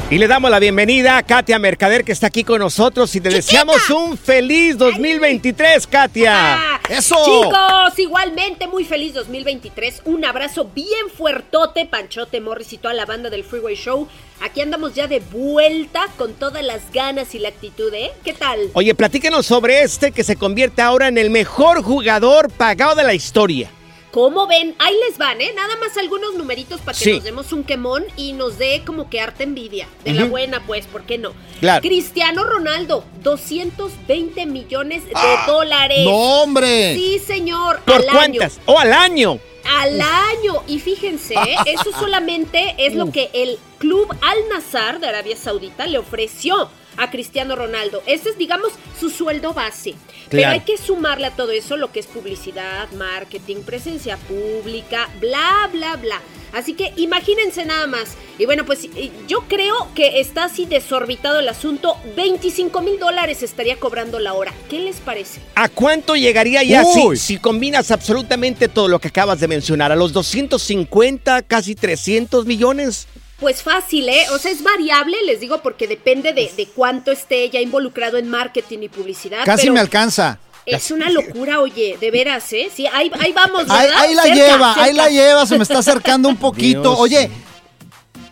Y 0.09 0.17
le 0.17 0.27
damos 0.27 0.51
la 0.51 0.59
bienvenida 0.59 1.17
a 1.17 1.23
Katia 1.23 1.59
Mercader, 1.59 2.03
que 2.05 2.11
está 2.11 2.27
aquí 2.27 2.43
con 2.43 2.59
nosotros. 2.59 3.13
Y 3.15 3.21
te 3.21 3.29
deseamos 3.29 3.89
un 3.89 4.17
feliz 4.17 4.77
2023, 4.77 5.87
Katia. 5.87 6.74
¡Eso! 6.89 7.15
Chicos, 7.25 7.99
igualmente 7.99 8.67
muy 8.67 8.85
feliz 8.85 9.13
2023. 9.13 10.03
Un 10.05 10.25
abrazo 10.25 10.69
bien 10.73 11.09
fuertote, 11.15 11.85
Panchote 11.85 12.41
Morris 12.41 12.73
y 12.73 12.77
toda 12.77 12.93
la 12.93 13.05
banda 13.05 13.29
del 13.29 13.43
Freeway 13.43 13.75
Show. 13.75 14.07
Aquí 14.41 14.61
andamos 14.61 14.93
ya 14.93 15.07
de 15.07 15.19
vuelta 15.19 16.07
con 16.17 16.33
todas 16.33 16.63
las 16.63 16.91
ganas 16.91 17.33
y 17.35 17.39
la 17.39 17.49
actitud, 17.49 17.93
¿eh? 17.93 18.11
¿Qué 18.23 18.33
tal? 18.33 18.69
Oye, 18.73 18.93
platícanos 18.93 19.45
sobre 19.45 19.81
este 19.81 20.11
que 20.11 20.23
se 20.23 20.35
convierte 20.35 20.81
ahora 20.81 21.07
en 21.07 21.17
el 21.17 21.29
mejor 21.29 21.81
jugador 21.81 22.51
pagado 22.51 22.95
de 22.95 23.03
la 23.03 23.13
historia. 23.13 23.71
¿Cómo 24.15 24.47
ven? 24.47 24.73
Ahí 24.79 24.95
les 25.09 25.17
van, 25.17 25.41
¿eh? 25.41 25.51
Nada 25.53 25.75
más 25.75 25.97
algunos 25.97 26.35
numeritos 26.35 26.79
para 26.79 26.97
que 26.97 27.03
Sí. 27.03 27.11
nos 27.11 27.25
demos 27.25 27.51
un 27.51 27.65
quemón 27.65 28.05
y 28.15 28.31
nos 28.31 28.57
dé 28.57 28.81
como 28.85 29.09
que 29.09 29.19
arte 29.19 29.43
envidia. 29.43 29.89
De 30.05 30.13
la 30.13 30.23
buena, 30.23 30.65
pues, 30.65 30.85
¿por 30.87 31.03
qué 31.03 31.17
no? 31.17 31.33
Claro. 31.59 31.81
Cristiano 31.81 32.45
Ronaldo, 32.45 33.03
220 33.23 34.45
millones 34.45 35.03
de 35.05 35.11
Ah, 35.15 35.43
dólares. 35.45 36.05
¡no, 36.05 36.15
hombre! 36.43 36.95
Sí, 36.95 37.19
señor. 37.19 37.81
¿Por 37.81 37.95
al 37.95 38.03
año. 38.07 38.13
cuántas? 38.39 38.59
¡O 38.65 38.79
al 38.79 38.93
año! 38.93 39.37
Al 39.65 39.99
año. 39.99 40.63
Y 40.65 40.79
fíjense, 40.79 41.33
¿eh? 41.33 41.55
eso 41.65 41.91
solamente 41.99 42.73
es 42.77 42.95
lo 42.95 43.11
que 43.11 43.29
el 43.33 43.59
club 43.79 44.07
Al 44.21 44.37
Nazar 44.47 45.01
de 45.01 45.07
Arabia 45.07 45.35
Saudita 45.35 45.87
le 45.87 45.97
ofreció 45.97 46.69
a 46.97 47.09
Cristiano 47.09 47.55
Ronaldo. 47.55 48.03
Ese 48.05 48.29
es, 48.29 48.37
digamos, 48.37 48.73
su 48.99 49.09
sueldo 49.09 49.53
base. 49.53 49.95
Pero 50.29 50.49
hay 50.49 50.61
que 50.61 50.77
sumarle 50.77 51.27
a 51.27 51.35
todo 51.35 51.51
eso 51.51 51.77
lo 51.77 51.91
que 51.91 51.99
es 51.99 52.07
publicidad, 52.07 52.89
marketing, 52.91 53.57
presencia 53.63 54.17
pública, 54.17 55.09
bla, 55.19 55.69
bla, 55.71 55.95
bla. 55.97 56.21
Así 56.55 56.73
que 56.73 56.93
imagínense 56.95 57.65
nada 57.65 57.85
más. 57.85 58.15
Y 58.39 58.45
bueno, 58.45 58.65
pues 58.65 58.87
yo 59.27 59.41
creo 59.49 59.89
que 59.93 60.21
está 60.21 60.45
así 60.45 60.65
desorbitado 60.65 61.39
el 61.39 61.49
asunto. 61.49 61.97
25 62.15 62.81
mil 62.81 62.97
dólares 62.97 63.43
estaría 63.43 63.75
cobrando 63.77 64.19
la 64.19 64.33
hora. 64.33 64.53
¿Qué 64.69 64.79
les 64.79 64.97
parece? 64.97 65.41
¿A 65.55 65.67
cuánto 65.67 66.15
llegaría 66.15 66.63
ya 66.63 66.85
si, 66.85 67.17
si 67.17 67.37
combinas 67.39 67.91
absolutamente 67.91 68.69
todo 68.69 68.87
lo 68.87 68.99
que 68.99 69.09
acabas 69.09 69.41
de 69.41 69.49
mencionar? 69.49 69.91
¿A 69.91 69.97
los 69.97 70.13
250, 70.13 71.41
casi 71.41 71.75
300 71.75 72.45
millones? 72.45 73.07
Pues 73.39 73.61
fácil, 73.61 74.07
¿eh? 74.07 74.25
O 74.31 74.37
sea, 74.37 74.51
es 74.51 74.63
variable, 74.63 75.17
les 75.25 75.41
digo, 75.41 75.61
porque 75.61 75.87
depende 75.87 76.31
de, 76.31 76.49
de 76.55 76.67
cuánto 76.67 77.11
esté 77.11 77.49
ya 77.49 77.59
involucrado 77.59 78.17
en 78.17 78.29
marketing 78.29 78.79
y 78.83 78.89
publicidad. 78.89 79.43
Casi 79.43 79.63
pero 79.63 79.73
me 79.73 79.79
alcanza. 79.81 80.39
Es 80.65 80.89
una 80.89 81.09
locura, 81.09 81.59
oye, 81.59 81.97
de 81.99 82.11
veras, 82.11 82.51
¿eh? 82.53 82.71
Sí, 82.73 82.87
ahí, 82.87 83.11
ahí 83.19 83.33
vamos, 83.33 83.67
¿verdad? 83.67 83.79
Ahí, 83.79 83.89
ahí 84.09 84.15
la 84.15 84.23
Cerca, 84.23 84.35
lleva, 84.35 84.83
ahí 84.83 84.93
la 84.93 85.09
lleva, 85.09 85.45
se 85.45 85.57
me 85.57 85.63
está 85.63 85.79
acercando 85.79 86.27
un 86.27 86.37
poquito. 86.37 86.81
Dios. 86.81 86.99
Oye, 86.99 87.31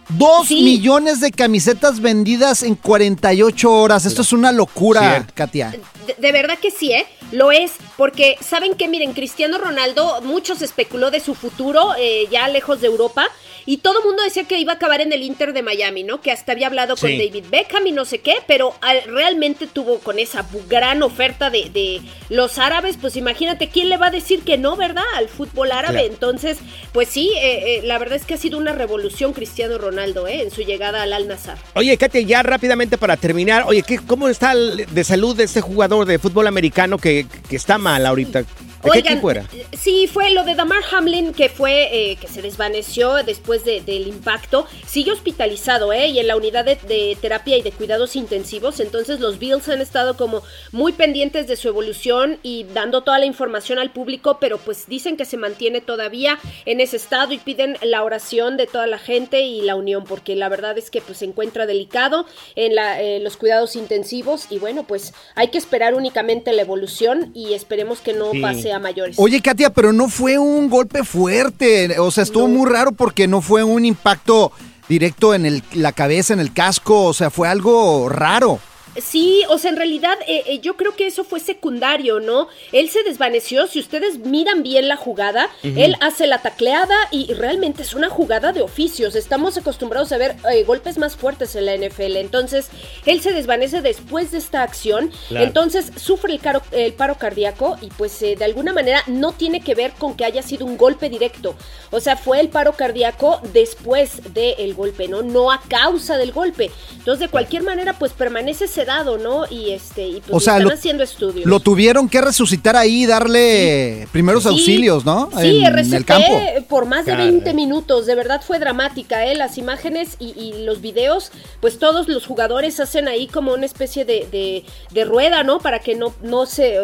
dos 0.10 0.50
millones 0.50 1.20
de 1.20 1.32
camisetas 1.32 2.00
vendidas 2.00 2.64
en 2.64 2.76
48 2.76 3.72
horas. 3.72 4.06
Esto 4.06 4.22
es 4.24 4.34
una 4.34 4.52
locura. 4.52 5.28
Katia. 5.36 5.76
De, 6.08 6.16
de 6.18 6.32
verdad 6.32 6.58
que 6.60 6.72
sí, 6.72 6.92
¿eh? 6.92 7.06
Lo 7.32 7.52
es, 7.52 7.72
porque 7.98 8.38
saben 8.42 8.76
que, 8.76 8.88
miren, 8.88 9.14
Cristiano 9.14 9.58
Ronaldo, 9.58 10.22
mucho 10.22 10.56
se 10.56 10.66
especuló 10.66 11.12
de 11.12 11.20
su 11.20 11.36
futuro 11.36 11.94
eh, 11.98 12.28
ya 12.32 12.48
lejos 12.48 12.82
de 12.82 12.88
Europa. 12.88 13.28
Y 13.66 13.78
todo 13.78 14.00
el 14.00 14.06
mundo 14.06 14.24
decía 14.24 14.44
que 14.46 14.60
iba 14.60 14.74
a 14.74 14.76
acabar 14.76 15.02
en 15.02 15.14
el 15.14 15.24
Inter 15.24 15.54
de 15.54 15.62
Miami, 15.62 16.04
¿no? 16.04 16.22
Que 16.22 16.32
hasta 16.32 16.52
había 16.52 16.68
hablado 16.68 16.96
con. 16.96 17.10
David 17.18 17.46
Beckham 17.50 17.88
y 17.88 17.92
no 17.92 18.06
sé 18.06 18.20
qué, 18.20 18.36
pero 18.48 18.74
realmente 19.08 19.68
tuvo 19.68 20.00
con 20.00 20.20
esa 20.20 20.46
gran 20.68 21.04
oferta 21.04 21.50
de, 21.50 21.70
de 21.70 22.02
los 22.30 22.58
árabes, 22.58 22.98
pues 23.00 23.16
imagínate 23.16 23.70
quién 23.70 23.90
le 23.90 23.98
va 23.98 24.08
a 24.08 24.12
decir 24.12 24.42
que 24.42 24.58
no, 24.58 24.76
¿verdad? 24.76 25.04
Al 25.16 25.30
fútbol 25.30 25.72
árabe. 25.72 26.00
Claro. 26.00 26.14
Entonces, 26.14 26.58
pues 26.92 27.10
sí, 27.10 27.32
eh, 27.36 27.78
eh, 27.78 27.82
la 27.84 27.98
verdad 28.00 28.16
es 28.18 28.26
que 28.26 28.34
ha 28.34 28.38
sido 28.38 28.58
una 28.58 28.74
revolución 28.74 29.34
Cristiano 29.34 29.78
Ronaldo, 29.78 30.28
¿eh? 30.28 30.42
En 30.42 30.52
su 30.52 30.62
llegada 30.62 31.04
al 31.04 31.14
Al 31.14 31.28
Nazar. 31.28 31.58
Oye, 31.76 31.96
Katia, 31.98 32.22
ya 32.22 32.44
rápidamente 32.44 32.98
para 32.98 33.16
terminar. 33.18 33.64
Oye, 33.68 33.84
¿qué, 33.84 33.98
¿cómo 34.06 34.28
está 34.30 34.52
el- 34.54 34.86
de 34.94 35.04
salud 35.04 35.36
de 35.36 35.44
este 35.44 35.62
jugador 35.62 36.06
de 36.06 36.20
fútbol 36.20 36.48
americano 36.48 36.98
que, 36.98 37.26
que 37.50 37.56
está 37.56 37.78
mal 37.78 38.06
ahorita? 38.06 38.44
¿De 38.84 38.92
qué 38.92 38.98
Oigan, 39.00 39.14
equipo 39.14 39.32
era? 39.32 39.46
Sí, 39.78 40.08
fue 40.08 40.32
lo 40.32 40.44
de 40.44 40.56
Damar 40.56 40.82
Hamlin 40.92 41.34
que 41.34 41.50
fue 41.50 41.90
eh, 42.12 42.16
que 42.18 42.28
se 42.28 42.42
desvaneció 42.42 43.24
después 43.24 43.64
de- 43.64 43.82
del 43.82 44.08
impacto. 44.08 44.66
Sigue 44.86 45.12
hospitalizado, 45.12 45.94
¿eh? 45.94 46.08
Y 46.08 46.20
en 46.20 46.28
la 46.28 46.36
unidad 46.36 46.66
de, 46.66 46.76
de 46.88 47.18
terapia 47.22 47.58
y 47.58 47.62
de 47.62 47.72
cuidados 47.72 48.16
intensivos. 48.16 48.80
Entonces 48.80 49.20
los 49.20 49.40
Bills 49.40 49.70
han 49.70 49.82
estado 49.82 50.18
como 50.18 50.44
muy 50.72 50.92
pendientes 50.94 51.48
de 51.48 51.56
su 51.56 51.68
evolución 51.70 52.40
y 52.44 52.66
dando 52.74 53.02
toda 53.04 53.20
la 53.20 53.26
información 53.26 53.80
al 53.80 53.92
público, 53.92 54.38
pero 54.40 54.58
pues 54.58 54.88
dicen 54.88 55.16
que 55.18 55.26
se 55.26 55.38
mantiene 55.38 55.82
todavía 55.82 56.40
en 56.66 56.82
ese 56.82 56.98
estado 56.98 57.34
y 57.34 57.38
piden 57.38 57.78
la 57.82 58.04
oración 58.04 58.58
de 58.58 58.68
toda 58.68 58.88
la 58.88 58.98
gente 59.00 59.42
y 59.42 59.62
la 59.62 59.76
unión, 59.76 60.04
porque 60.04 60.36
la 60.36 60.50
verdad 60.50 60.78
es 60.78 60.90
que 60.92 61.02
pues 61.02 61.20
se 61.20 61.26
encuentra 61.26 61.66
delicado 61.66 62.26
en 62.56 62.76
la, 62.76 63.02
eh, 63.02 63.20
los 63.20 63.38
cuidados 63.38 63.76
intensivos 63.76 64.48
y 64.50 64.60
bueno, 64.60 64.84
pues 64.84 65.14
hay 65.36 65.48
que 65.48 65.58
esperar 65.58 65.94
únicamente 65.94 66.52
la 66.52 66.62
evolución 66.64 67.32
y 67.34 67.54
esperemos 67.54 68.00
que 68.02 68.14
no 68.14 68.32
Sí. 68.32 68.42
pase 68.42 68.73
a 68.74 68.80
mayores. 68.80 69.16
Oye, 69.20 69.42
Katia, 69.42 69.70
pero 69.72 69.94
no 69.94 70.10
fue 70.10 70.38
un 70.38 70.70
golpe 70.70 71.04
fuerte. 71.04 72.00
O 72.00 72.12
sea, 72.12 72.24
estuvo 72.24 72.48
muy 72.48 72.70
raro 72.70 72.92
porque 72.92 73.28
no 73.28 73.42
fue 73.42 73.64
un 73.64 73.86
impacto 73.86 74.52
directo 74.90 75.34
en 75.34 75.46
el- 75.46 75.64
la 75.74 75.92
cabeza, 75.92 76.34
en 76.34 76.40
el 76.40 76.54
casco. 76.54 77.06
O 77.06 77.14
sea, 77.14 77.30
fue 77.30 77.48
algo 77.48 78.10
raro. 78.10 78.60
Sí, 79.02 79.44
o 79.50 79.58
sea, 79.58 79.72
en 79.72 79.78
realidad 79.78 80.18
eh, 80.28 80.44
eh, 80.48 80.60
yo 80.60 80.76
creo 80.78 80.96
que 80.96 81.08
eso 81.08 81.24
fue 81.24 81.40
secundario, 81.40 82.20
¿no? 82.20 82.48
Él 82.72 82.90
se 82.90 83.04
desvaneció, 83.04 83.66
si 83.68 83.80
ustedes 83.80 84.20
miran 84.20 84.62
bien 84.64 84.88
la 84.88 84.96
jugada, 84.98 85.50
él 85.64 85.96
hace 86.02 86.28
la 86.28 86.42
tacleada 86.42 86.96
y 87.12 87.34
realmente 87.34 87.82
es 87.82 87.94
una 87.94 88.10
jugada 88.10 88.52
de 88.54 88.62
oficios. 88.62 89.16
Estamos 89.16 89.58
acostumbrados 89.58 90.12
a 90.12 90.18
ver 90.18 90.36
eh, 90.52 90.64
golpes 90.64 90.98
más 90.98 91.16
fuertes 91.16 91.56
en 91.56 91.66
la 91.66 91.76
NFL. 91.76 92.18
Entonces, 92.18 92.70
él 93.06 93.22
se 93.22 93.32
desvanece 93.34 93.82
después 93.82 94.32
de 94.32 94.38
esta 94.38 94.62
acción. 94.62 95.12
Claro. 95.28 95.46
Entonces, 95.46 95.92
sufre 95.96 96.34
el, 96.34 96.40
caro- 96.40 96.62
el 96.72 96.94
paro 96.94 97.16
cardíaco 97.18 97.78
y 97.82 97.88
pues 97.88 98.20
de 98.20 98.44
alguna 98.44 98.74
manera 98.74 99.04
no 99.08 99.32
tiene 99.32 99.62
que 99.62 99.76
ver 99.76 99.92
con 99.94 100.16
que 100.16 100.26
haya 100.26 100.42
sido 100.44 100.66
un 100.66 100.78
golpe 100.78 101.10
directo. 101.10 101.56
O 101.92 102.00
sea, 102.00 102.16
fue 102.16 102.40
el 102.40 102.50
paro 102.50 102.74
cardíaco 102.74 103.40
después 103.54 104.34
del 104.34 104.74
golpe, 104.76 105.08
¿no? 105.08 105.22
No 105.24 105.52
a 105.52 105.62
causa 105.68 106.18
del 106.18 106.32
golpe. 106.32 106.72
Entonces, 106.98 107.22
de 107.22 107.30
cualquier 107.30 107.64
manera, 107.64 107.94
pues 107.98 108.14
permanece 108.14 108.68
sedado, 108.84 109.18
¿no? 109.18 109.46
Y 109.50 109.72
este, 109.72 110.08
y 110.08 110.20
pues 110.22 110.32
O 110.32 110.40
sea, 110.40 110.54
están 110.58 110.68
lo- 110.70 110.74
haciendo 110.74 111.04
estudios. 111.04 111.46
Lo 111.46 111.60
tuvieron 111.60 112.10
que 112.10 112.22
resucitar 112.22 112.76
ahí 112.76 113.04
y 113.04 113.06
darle 113.06 114.08
primeros 114.12 114.44
Sí, 114.44 114.50
auxilios, 114.50 115.06
¿no? 115.06 115.30
Sí, 115.40 115.64
en 115.64 115.94
el 115.94 116.06
campo. 116.06 116.28
por 116.70 116.86
más 116.86 117.06
de 117.06 117.12
Caray. 117.12 117.30
20 117.32 117.54
minutos. 117.54 118.06
De 118.06 118.16
verdad 118.16 118.42
fue 118.46 118.60
dramática, 118.60 119.26
¿eh? 119.26 119.36
Las 119.36 119.58
imágenes 119.58 120.16
y, 120.20 120.30
y 120.40 120.64
los 120.66 120.82
videos, 120.82 121.32
pues 121.62 121.80
todos 121.80 122.08
los 122.08 122.26
jugadores 122.26 122.80
hacen 122.80 123.08
ahí 123.08 123.28
como 123.28 123.54
una 123.54 123.66
especie 123.66 124.06
de, 124.06 124.28
de- 124.32 124.64
de 124.92 125.06
rueda, 125.06 125.44
¿no? 125.44 125.60
Para 125.60 125.80
que 125.80 125.96
no, 125.96 126.14
no 126.22 126.46
se. 126.46 126.78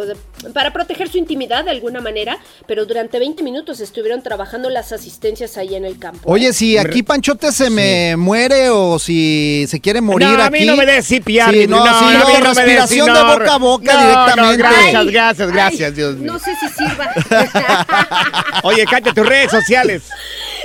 Para 0.53 0.73
proteger 0.73 1.09
su 1.09 1.17
intimidad 1.17 1.65
de 1.65 1.71
alguna 1.71 2.01
manera. 2.01 2.37
Pero 2.67 2.85
durante 2.85 3.19
20 3.19 3.43
minutos 3.43 3.79
estuvieron 3.79 4.21
trabajando 4.21 4.69
las 4.69 4.91
asistencias 4.91 5.57
ahí 5.57 5.75
en 5.75 5.85
el 5.85 5.99
campo. 5.99 6.31
Oye, 6.31 6.53
si 6.53 6.77
aquí 6.77 7.03
Panchote 7.03 7.51
se 7.51 7.69
me 7.69 8.15
muere 8.17 8.69
o 8.69 8.99
si 8.99 9.65
se 9.67 9.79
quiere 9.79 10.01
morir 10.01 10.27
no, 10.27 10.41
a 10.41 10.45
aquí. 10.45 10.59
mí 10.59 10.65
no 10.65 10.75
me 10.75 10.85
des 10.85 11.05
CPR. 11.05 11.51
Sí, 11.53 11.67
no, 11.67 11.83
sí, 11.85 12.15
respiración 12.41 13.13
de 13.13 13.23
boca 13.23 13.53
a 13.53 13.57
boca 13.57 13.93
no, 13.93 14.01
directamente. 14.01 14.57
No, 14.57 14.57
gracias, 14.57 14.95
Ay, 14.95 15.11
gracias, 15.11 15.51
gracias, 15.51 15.95
Dios 15.95 16.15
mío. 16.15 16.33
No 16.33 16.39
sé 16.39 16.55
si 16.55 16.67
sirva. 16.69 17.13
Oye, 18.63 18.85
Katia, 18.85 19.13
tus 19.13 19.25
redes 19.25 19.51
sociales. 19.51 20.03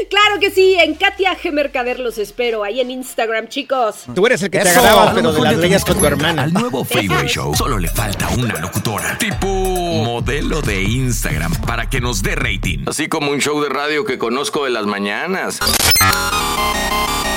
Claro 0.09 0.41
que 0.41 0.51
sí, 0.51 0.77
en 0.81 0.95
Katia 0.95 1.37
G. 1.39 1.53
Mercader 1.53 1.99
los 2.01 2.19
espero, 2.19 2.65
ahí 2.65 2.81
en 2.81 2.91
Instagram, 2.91 3.49
chicos. 3.49 4.05
Tú 4.15 4.27
eres 4.27 4.43
el 4.43 4.51
que 4.51 4.61
te 4.61 4.69
Eso. 4.69 4.81
A 4.81 5.13
lo 5.13 5.15
pero 5.15 5.33
de 5.33 5.41
las 5.41 5.61
te 5.61 5.67
diste 5.69 5.93
con 5.93 6.01
tu 6.01 6.07
hermana. 6.07 6.43
Al 6.43 6.53
nuevo 6.53 6.85
Freeway 6.85 7.27
Show 7.27 7.55
solo 7.55 7.79
le 7.79 7.89
falta 7.89 8.29
una 8.31 8.59
locutora. 8.59 9.19
Tipo 9.19 9.47
modelo 9.47 10.63
de 10.63 10.83
Instagram 10.83 11.53
para 11.67 11.89
que 11.89 12.01
nos 12.01 12.23
dé 12.23 12.35
rating. 12.35 12.85
Así 12.87 13.09
como 13.09 13.31
un 13.31 13.41
show 13.41 13.61
de 13.63 13.69
radio 13.69 14.05
que 14.05 14.19
conozco 14.19 14.65
de 14.65 14.71
las 14.71 14.87
mañanas. 14.87 15.59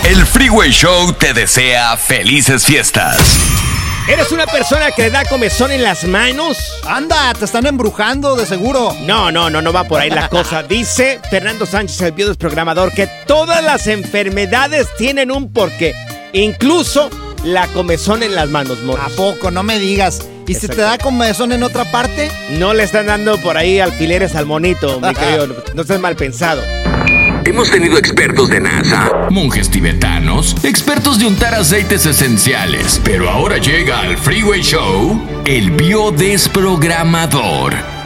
El 0.03 0.25
Freeway 0.25 0.71
Show 0.71 1.13
te 1.13 1.33
desea 1.33 1.97
felices 1.97 2.65
fiestas. 2.65 3.66
¿Eres 4.07 4.31
una 4.31 4.45
persona 4.45 4.91
que 4.91 5.01
le 5.03 5.09
da 5.09 5.25
comezón 5.25 5.69
en 5.71 5.83
las 5.83 6.05
manos? 6.05 6.57
Anda, 6.87 7.33
te 7.33 7.43
están 7.43 7.65
embrujando 7.65 8.37
de 8.37 8.45
seguro. 8.45 8.95
No, 9.01 9.33
no, 9.33 9.49
no, 9.49 9.61
no 9.61 9.73
va 9.73 9.83
por 9.83 9.99
ahí 9.99 10.09
la 10.09 10.29
cosa. 10.29 10.63
Dice 10.69 11.19
Fernando 11.29 11.65
Sánchez, 11.65 12.01
el 12.01 12.11
biodesprogramador, 12.13 12.93
que 12.93 13.07
todas 13.27 13.61
las 13.61 13.85
enfermedades 13.87 14.87
tienen 14.97 15.29
un 15.29 15.51
porqué. 15.51 15.93
Incluso 16.31 17.09
la 17.43 17.67
comezón 17.67 18.23
en 18.23 18.33
las 18.33 18.47
manos, 18.47 18.79
Morris. 18.81 19.03
¿A 19.05 19.09
poco? 19.17 19.51
No 19.51 19.63
me 19.63 19.77
digas. 19.77 20.21
¿Y 20.47 20.53
si 20.53 20.69
te 20.69 20.77
da 20.77 20.97
comezón 20.97 21.51
en 21.51 21.63
otra 21.63 21.83
parte? 21.91 22.31
No 22.51 22.73
le 22.73 22.83
están 22.83 23.07
dando 23.07 23.37
por 23.41 23.57
ahí 23.57 23.81
alfileres 23.81 24.35
al 24.35 24.45
monito, 24.45 25.01
mi 25.01 25.13
querido. 25.15 25.47
No 25.73 25.81
estés 25.81 25.99
mal 25.99 26.15
pensado. 26.15 26.61
Hemos 27.47 27.71
tenido 27.71 27.97
expertos 27.97 28.49
de 28.49 28.59
NASA, 28.59 29.29
monjes 29.29 29.69
tibetanos, 29.69 30.53
expertos 30.65 31.17
de 31.17 31.27
untar 31.27 31.55
aceites 31.55 32.05
esenciales. 32.05 32.99
Pero 33.05 33.29
ahora 33.29 33.57
llega 33.57 34.01
al 34.01 34.17
Freeway 34.17 34.61
Show 34.61 35.17
el 35.45 35.71
biodesprogramador. 35.71 37.96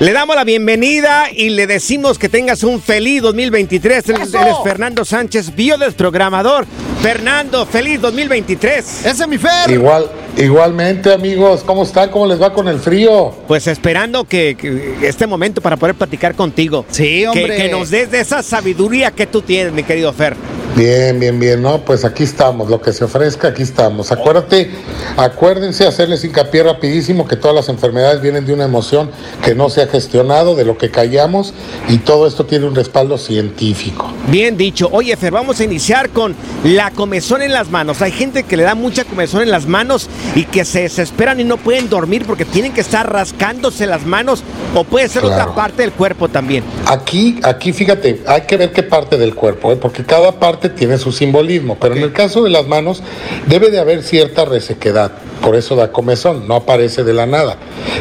Le 0.00 0.12
damos 0.12 0.34
la 0.34 0.42
bienvenida 0.42 1.26
y 1.32 1.50
le 1.50 1.68
decimos 1.68 2.18
que 2.18 2.28
tengas 2.28 2.64
un 2.64 2.82
feliz 2.82 3.22
2023. 3.22 4.08
Él 4.08 4.16
¡Eso! 4.22 4.40
él 4.40 4.48
es 4.48 4.56
Fernando 4.64 5.04
Sánchez, 5.04 5.54
biodesprogramador. 5.54 6.66
Fernando, 7.00 7.64
feliz 7.64 8.00
2023. 8.00 9.06
Ese 9.06 9.08
es 9.08 9.28
mi 9.28 9.38
Fer. 9.38 9.70
Igual, 9.70 10.10
igualmente, 10.36 11.12
amigos, 11.12 11.62
¿cómo 11.64 11.84
están? 11.84 12.10
¿Cómo 12.10 12.26
les 12.26 12.42
va 12.42 12.52
con 12.52 12.66
el 12.66 12.80
frío? 12.80 13.32
Pues 13.46 13.68
esperando 13.68 14.24
que, 14.24 14.56
que 14.58 15.06
este 15.06 15.28
momento 15.28 15.60
para 15.60 15.76
poder 15.76 15.94
platicar 15.94 16.34
contigo. 16.34 16.84
Sí, 16.90 17.24
hombre. 17.24 17.54
Que, 17.54 17.62
que 17.62 17.68
nos 17.68 17.90
des 17.90 18.10
de 18.10 18.18
esa 18.18 18.42
sabiduría 18.42 19.12
que 19.12 19.26
tú 19.28 19.42
tienes, 19.42 19.72
mi 19.72 19.84
querido 19.84 20.12
Fer. 20.12 20.34
Bien, 20.76 21.20
bien, 21.20 21.38
bien, 21.38 21.62
¿no? 21.62 21.84
Pues 21.84 22.04
aquí 22.04 22.24
estamos, 22.24 22.68
lo 22.68 22.80
que 22.80 22.92
se 22.92 23.04
ofrezca, 23.04 23.48
aquí 23.48 23.62
estamos. 23.62 24.10
Acuérdate, 24.10 24.72
acuérdense 25.16 25.86
hacerles 25.86 26.24
hincapié 26.24 26.64
rapidísimo 26.64 27.28
que 27.28 27.36
todas 27.36 27.54
las 27.54 27.68
enfermedades 27.68 28.20
vienen 28.20 28.44
de 28.44 28.52
una 28.54 28.64
emoción 28.64 29.10
que 29.44 29.54
no 29.54 29.70
se 29.70 29.82
ha 29.82 29.86
gestionado, 29.86 30.56
de 30.56 30.64
lo 30.64 30.76
que 30.76 30.90
callamos, 30.90 31.54
y 31.88 31.98
todo 31.98 32.26
esto 32.26 32.46
tiene 32.46 32.66
un 32.66 32.74
respaldo 32.74 33.18
científico. 33.18 34.12
Bien 34.26 34.56
dicho. 34.56 34.88
Oye, 34.90 35.16
Fer, 35.16 35.30
vamos 35.32 35.60
a 35.60 35.64
iniciar 35.64 36.10
con 36.10 36.34
la 36.64 36.90
comezón 36.90 37.42
en 37.42 37.52
las 37.52 37.70
manos. 37.70 38.02
Hay 38.02 38.10
gente 38.10 38.42
que 38.42 38.56
le 38.56 38.64
da 38.64 38.74
mucha 38.74 39.04
comezón 39.04 39.42
en 39.42 39.52
las 39.52 39.66
manos 39.66 40.08
y 40.34 40.44
que 40.44 40.64
se 40.64 40.82
desesperan 40.82 41.38
y 41.38 41.44
no 41.44 41.56
pueden 41.56 41.88
dormir 41.88 42.24
porque 42.26 42.44
tienen 42.44 42.72
que 42.72 42.80
estar 42.80 43.12
rascándose 43.12 43.86
las 43.86 44.04
manos 44.06 44.42
o 44.74 44.82
puede 44.82 45.08
ser 45.08 45.22
Claro. 45.22 45.42
otra 45.42 45.54
parte 45.54 45.82
del 45.82 45.92
cuerpo 45.92 46.28
también. 46.28 46.64
Aquí, 46.86 47.38
aquí 47.44 47.72
fíjate, 47.72 48.22
hay 48.26 48.40
que 48.42 48.56
ver 48.56 48.72
qué 48.72 48.82
parte 48.82 49.16
del 49.16 49.36
cuerpo, 49.36 49.70
¿eh? 49.70 49.76
porque 49.76 50.04
cada 50.04 50.32
parte 50.32 50.63
tiene 50.68 50.98
su 50.98 51.12
simbolismo, 51.12 51.76
pero 51.80 51.94
en 51.94 52.02
el 52.02 52.12
caso 52.12 52.42
de 52.42 52.50
las 52.50 52.66
manos 52.66 53.02
debe 53.46 53.70
de 53.70 53.78
haber 53.78 54.02
cierta 54.02 54.44
resequedad, 54.44 55.12
por 55.42 55.56
eso 55.56 55.76
da 55.76 55.92
comezón, 55.92 56.46
no 56.48 56.56
aparece 56.56 57.04
de 57.04 57.12
la 57.14 57.26
nada. 57.26 57.56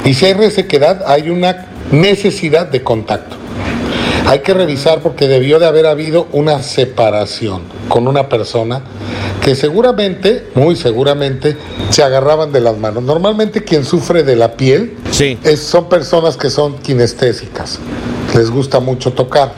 Y 0.05 0.13
si 0.13 0.25
hay 0.25 0.33
resequedad, 0.33 1.03
hay 1.07 1.29
una 1.29 1.67
necesidad 1.91 2.67
de 2.67 2.83
contacto. 2.83 3.35
Hay 4.25 4.39
que 4.39 4.53
revisar 4.53 5.01
porque 5.01 5.27
debió 5.27 5.59
de 5.59 5.65
haber 5.65 5.85
habido 5.85 6.27
una 6.31 6.63
separación 6.63 7.63
con 7.89 8.07
una 8.07 8.29
persona 8.29 8.81
que 9.41 9.53
seguramente, 9.53 10.45
muy 10.55 10.77
seguramente, 10.77 11.57
se 11.89 12.03
agarraban 12.03 12.53
de 12.53 12.61
las 12.61 12.77
manos. 12.77 13.03
Normalmente 13.03 13.65
quien 13.65 13.83
sufre 13.83 14.23
de 14.23 14.37
la 14.37 14.53
piel 14.53 14.93
es- 15.43 15.59
son 15.59 15.89
personas 15.89 16.37
que 16.37 16.49
son 16.49 16.77
kinestésicas. 16.77 17.79
Les 18.33 18.49
gusta 18.49 18.79
mucho 18.79 19.11
tocar. 19.11 19.51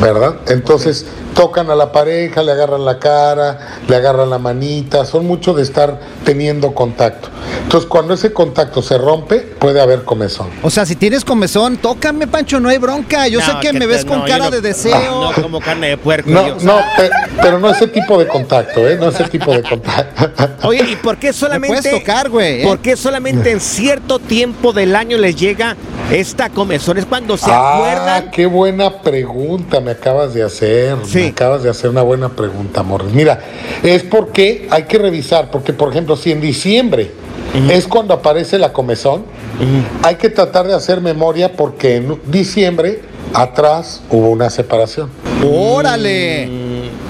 ¿Verdad? 0.00 0.34
Entonces 0.48 1.06
tocan 1.34 1.70
a 1.70 1.74
la 1.74 1.92
pareja, 1.92 2.42
le 2.42 2.52
agarran 2.52 2.84
la 2.84 2.98
cara, 2.98 3.78
le 3.88 3.96
agarran 3.96 4.30
la 4.30 4.38
manita, 4.38 5.04
son 5.04 5.26
mucho 5.26 5.54
de 5.54 5.62
estar 5.62 5.98
teniendo 6.24 6.74
contacto. 6.74 7.28
Entonces 7.62 7.88
cuando 7.88 8.14
ese 8.14 8.32
contacto 8.32 8.82
se 8.82 8.98
rompe, 8.98 9.38
puede 9.38 9.80
haber 9.80 10.02
comezón. 10.04 10.48
O 10.62 10.70
sea, 10.70 10.84
si 10.84 10.96
tienes 10.96 11.24
comezón, 11.24 11.76
tócame, 11.78 12.26
Pancho, 12.26 12.60
no 12.60 12.68
hay 12.68 12.78
bronca. 12.78 13.28
Yo 13.28 13.40
sé 13.40 13.52
que 13.60 13.72
me 13.72 13.80
te- 13.80 13.86
ves 13.86 14.04
con 14.04 14.18
no, 14.20 14.24
cara 14.26 14.44
no- 14.46 14.50
de 14.50 14.60
deseo. 14.60 15.32
No 15.34 15.42
como 15.42 15.60
carne 15.60 15.88
de 15.88 15.96
puerco. 15.96 16.28
No, 16.30 16.46
yo. 16.48 16.56
no, 16.62 16.76
pe- 16.96 17.10
pero 17.40 17.58
no 17.58 17.70
ese 17.70 17.86
tipo 17.88 18.18
de 18.18 18.26
contacto, 18.28 18.86
¿eh? 18.88 18.96
No 18.98 19.08
ese 19.08 19.24
tipo 19.24 19.52
de 19.52 19.62
contacto. 19.62 20.42
Oye, 20.68 20.84
¿y 20.90 20.96
por 20.96 21.16
qué 21.18 21.32
solamente 21.32 21.76
puedes 21.80 21.98
tocar, 21.98 22.28
güey, 22.28 22.62
¿eh? 22.62 22.64
¿Por 22.66 22.78
qué 22.78 22.96
solamente 22.96 23.50
en 23.50 23.60
cierto 23.60 24.18
tiempo 24.18 24.72
del 24.72 24.94
año 24.94 25.16
les 25.18 25.36
llega 25.36 25.76
esta 26.10 26.50
comezón? 26.50 26.98
Es 26.98 27.06
cuando 27.06 27.36
se 27.36 27.50
ah, 27.50 27.76
acuerdan. 27.76 28.30
qué 28.30 28.46
buena 28.46 29.00
pregunta 29.02 29.80
me 29.80 29.92
acabas 29.92 30.34
de 30.34 30.42
hacer. 30.42 30.96
Acabas 31.28 31.62
de 31.62 31.70
hacer 31.70 31.90
una 31.90 32.02
buena 32.02 32.30
pregunta, 32.30 32.82
Morris. 32.82 33.12
Mira, 33.12 33.40
es 33.82 34.02
porque 34.02 34.66
hay 34.70 34.84
que 34.84 34.98
revisar, 34.98 35.50
porque 35.50 35.72
por 35.72 35.90
ejemplo, 35.90 36.16
si 36.16 36.32
en 36.32 36.40
diciembre 36.40 37.10
es 37.70 37.86
cuando 37.86 38.14
aparece 38.14 38.58
la 38.58 38.72
comezón, 38.72 39.24
hay 40.02 40.16
que 40.16 40.28
tratar 40.30 40.66
de 40.66 40.74
hacer 40.74 41.00
memoria 41.00 41.52
porque 41.52 41.96
en 41.96 42.18
diciembre 42.26 43.00
atrás 43.34 44.02
hubo 44.10 44.30
una 44.30 44.50
separación. 44.50 45.10
¡Órale! 45.44 46.48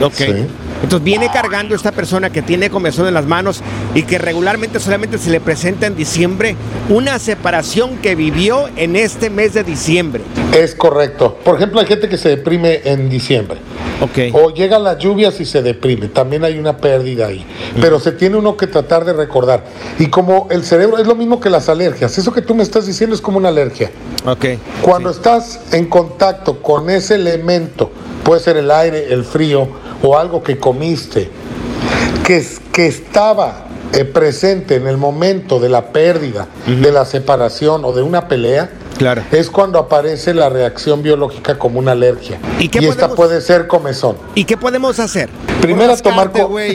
Ok. 0.01 0.15
Sí. 0.15 0.47
Entonces 0.83 1.05
viene 1.05 1.31
cargando 1.33 1.75
esta 1.75 1.93
persona 1.93 2.31
que 2.31 2.43
tiene 2.43 2.71
comezón 2.71 3.07
en 3.07 3.15
las 3.15 3.27
manos 3.27 3.63
y 3.95 4.03
que 4.03 4.19
regularmente 4.19 4.81
solamente 4.81 5.19
se 5.19 5.31
le 5.31 5.41
presenta 5.41 5.87
en 5.87 5.97
diciembre 5.97 6.57
una 6.89 7.19
separación 7.19 7.99
que 7.99 8.15
vivió 8.15 8.69
en 8.77 8.97
este 8.97 9.31
mes 9.31 9.55
de 9.55 9.65
diciembre. 9.65 10.23
Es 10.53 10.75
correcto. 10.75 11.39
Por 11.45 11.57
ejemplo, 11.57 11.81
hay 11.81 11.87
gente 11.87 12.09
que 12.09 12.19
se 12.19 12.31
deprime 12.31 12.81
en 12.85 13.09
diciembre. 13.09 13.59
Ok. 14.01 14.35
O 14.35 14.51
llegan 14.51 14.83
las 14.83 14.99
lluvias 14.99 15.41
y 15.41 15.45
se 15.45 15.63
deprime. 15.63 16.09
También 16.09 16.45
hay 16.45 16.59
una 16.59 16.77
pérdida 16.77 17.29
ahí. 17.29 17.47
Pero 17.81 18.01
se 18.01 18.11
tiene 18.11 18.37
uno 18.37 18.57
que 18.57 18.67
tratar 18.67 19.05
de 19.05 19.13
recordar. 19.13 19.65
Y 19.99 20.09
como 20.09 20.49
el 20.51 20.65
cerebro 20.65 20.99
es 20.99 21.07
lo 21.07 21.15
mismo 21.15 21.39
que 21.41 21.49
las 21.49 21.69
alergias. 21.69 22.19
Eso 22.19 22.33
que 22.33 22.43
tú 22.43 22.55
me 22.55 22.65
estás 22.65 22.87
diciendo 22.87 23.15
es 23.15 23.23
como 23.23 23.39
una 23.39 23.49
alergia. 23.49 23.93
Ok. 24.27 24.47
Cuando 24.83 25.11
estás 25.11 25.61
en 25.73 25.87
contacto 25.87 26.61
con 26.61 26.91
ese 26.91 27.15
elemento, 27.15 27.93
puede 28.25 28.41
ser 28.41 28.57
el 28.57 28.71
aire, 28.73 29.13
el 29.13 29.25
frío 29.25 29.69
o 30.03 30.17
algo 30.19 30.43
que 30.43 30.59
comiste, 30.59 31.31
que, 32.25 32.45
que 32.73 32.87
estaba 32.87 33.67
eh, 33.93 34.05
presente 34.05 34.77
en 34.77 34.87
el 34.87 34.97
momento 34.97 35.61
de 35.61 35.69
la 35.69 35.87
pérdida, 35.93 36.47
de 36.67 36.93
la 36.93 37.05
separación 37.05 37.85
o 37.85 37.93
de 37.93 38.03
una 38.03 38.29
pelea, 38.29 38.71
Claro. 38.99 39.23
es 39.33 39.49
cuando 39.51 39.79
aparece 39.79 40.33
la 40.35 40.49
reacción 40.51 41.03
biológica 41.03 41.59
como 41.59 41.79
una 41.81 41.93
alergia. 41.93 42.39
¿Y 42.61 42.69
qué 42.69 42.79
esta 42.81 43.09
podemos- 43.09 43.17
puede 43.17 43.41
ser 43.41 43.67
comezón. 43.67 44.17
¿Y 44.35 44.45
qué 44.45 44.57
podemos 44.57 44.99
hacer? 45.01 45.29
Primero 45.61 45.97
tomar... 45.97 46.31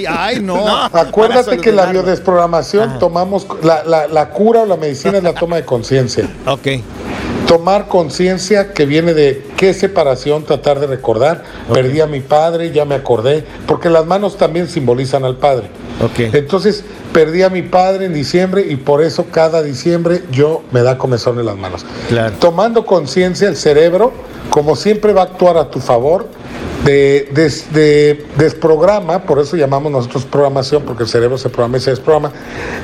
Ay, 0.09 0.39
no. 0.41 0.67
Acuérdate 0.67 1.57
que 1.59 1.71
la 1.71 1.85
biodesprogramación 1.85 2.99
tomamos, 2.99 3.47
la, 3.63 3.83
la- 3.85 4.07
la 4.07 4.29
cura 4.29 4.61
o 4.61 4.65
la 4.65 4.75
medicina 4.77 5.17
es 5.19 5.23
la 5.23 5.33
toma 5.33 5.57
de 5.57 5.63
conciencia. 5.65 6.27
Ok. 6.47 6.67
Tomar 7.47 7.87
conciencia 7.87 8.73
que 8.73 8.85
viene 8.85 9.13
de 9.13 9.41
qué 9.55 9.73
separación 9.73 10.43
tratar 10.43 10.79
de 10.81 10.87
recordar. 10.87 11.43
Perdí 11.73 12.01
a 12.01 12.07
mi 12.07 12.19
padre, 12.19 12.71
ya 12.71 12.83
me 12.83 12.95
acordé, 12.95 13.45
porque 13.65 13.89
las 13.89 14.05
manos 14.05 14.37
también 14.37 14.67
simbolizan 14.67 15.23
al 15.23 15.37
padre. 15.37 15.69
Ok. 16.03 16.33
Entonces, 16.35 16.83
perdí 17.13 17.43
a 17.43 17.49
mi 17.49 17.61
padre 17.61 18.05
en 18.05 18.13
diciembre 18.13 18.65
y 18.67 18.75
por 18.75 19.01
eso 19.01 19.27
cada 19.31 19.63
diciembre 19.63 20.23
yo 20.31 20.61
me 20.71 20.81
da 20.83 20.97
comezón 20.97 21.39
en 21.39 21.45
las 21.45 21.55
manos. 21.55 21.85
Claro. 22.09 22.35
Tomando 22.37 22.85
conciencia, 22.85 23.47
el 23.47 23.55
cerebro, 23.55 24.11
como 24.49 24.75
siempre, 24.75 25.13
va 25.13 25.21
a 25.21 25.25
actuar 25.25 25.57
a 25.57 25.69
tu 25.71 25.79
favor. 25.79 26.27
De, 26.85 27.27
des- 27.33 27.73
de- 27.73 28.23
desprograma, 28.37 29.23
por 29.23 29.39
eso 29.39 29.57
llamamos 29.57 29.91
nosotros 29.91 30.25
programación, 30.25 30.83
porque 30.83 31.03
el 31.03 31.09
cerebro 31.09 31.37
se 31.37 31.49
programa 31.49 31.77
y 31.77 31.81
se 31.81 31.89
desprograma, 31.89 32.31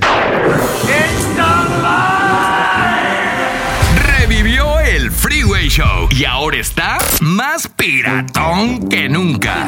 Revivió 4.20 4.80
el 4.80 5.12
Freeway 5.12 5.68
Show 5.70 6.08
y 6.12 6.26
ahora 6.26 6.58
está 6.58 6.98
más 7.22 7.68
piratón 7.68 8.88
que 8.90 9.08
nunca. 9.10 9.68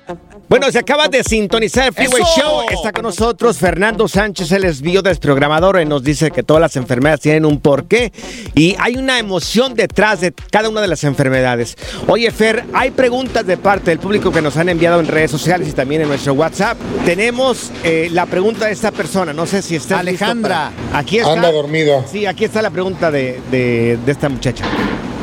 Bueno, 0.49 0.69
se 0.69 0.79
acaba 0.79 1.07
de 1.07 1.23
sintonizar 1.23 1.87
el 1.87 1.93
Freeway 1.93 2.21
¡Eso! 2.23 2.41
Show. 2.41 2.61
Está 2.69 2.91
con 2.91 3.03
nosotros 3.03 3.57
Fernando 3.57 4.07
Sánchez, 4.09 4.51
él 4.51 4.65
es 4.65 4.81
biodesprogramador 4.81 5.79
y 5.79 5.85
nos 5.85 6.03
dice 6.03 6.31
que 6.31 6.43
todas 6.43 6.59
las 6.59 6.75
enfermedades 6.75 7.21
tienen 7.21 7.45
un 7.45 7.61
porqué 7.61 8.11
y 8.53 8.75
hay 8.79 8.97
una 8.97 9.17
emoción 9.19 9.73
detrás 9.73 10.19
de 10.19 10.33
cada 10.51 10.67
una 10.67 10.81
de 10.81 10.87
las 10.89 11.05
enfermedades. 11.05 11.77
Oye, 12.07 12.29
Fer, 12.31 12.65
hay 12.73 12.91
preguntas 12.91 13.45
de 13.45 13.55
parte 13.55 13.91
del 13.91 13.99
público 13.99 14.31
que 14.31 14.41
nos 14.41 14.57
han 14.57 14.67
enviado 14.67 14.99
en 14.99 15.07
redes 15.07 15.31
sociales 15.31 15.69
y 15.69 15.71
también 15.71 16.01
en 16.01 16.09
nuestro 16.09 16.33
WhatsApp. 16.33 16.77
Tenemos 17.05 17.71
eh, 17.85 18.09
la 18.11 18.25
pregunta 18.25 18.65
de 18.65 18.73
esta 18.73 18.91
persona, 18.91 19.31
no 19.31 19.45
sé 19.45 19.61
si 19.61 19.77
está 19.77 19.99
Alejandra. 19.99 20.71
Aquí 20.93 21.19
está. 21.19 21.31
Anda 21.31 21.51
dormido. 21.51 22.03
Sí, 22.11 22.25
aquí 22.25 22.43
está 22.43 22.61
la 22.61 22.71
pregunta 22.71 23.09
de, 23.11 23.39
de- 23.51 23.97
de 24.05 24.11
esta 24.11 24.27
muchacha. 24.27 24.65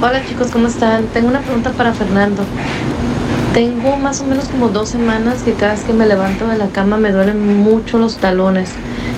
Hola 0.00 0.24
chicos, 0.26 0.48
¿cómo 0.52 0.68
están? 0.68 1.06
Tengo 1.08 1.28
una 1.28 1.40
pregunta 1.40 1.70
para 1.72 1.92
Fernando. 1.92 2.42
Tengo 3.54 3.96
más 3.96 4.20
o 4.20 4.24
menos 4.24 4.44
como 4.48 4.68
dos 4.68 4.90
semanas 4.90 5.42
que 5.42 5.52
cada 5.54 5.72
vez 5.72 5.82
que 5.82 5.92
me 5.92 6.06
levanto 6.06 6.46
de 6.46 6.58
la 6.58 6.68
cama 6.68 6.96
me 6.98 7.10
duelen 7.10 7.56
mucho 7.58 7.98
los 7.98 8.16
talones. 8.18 8.70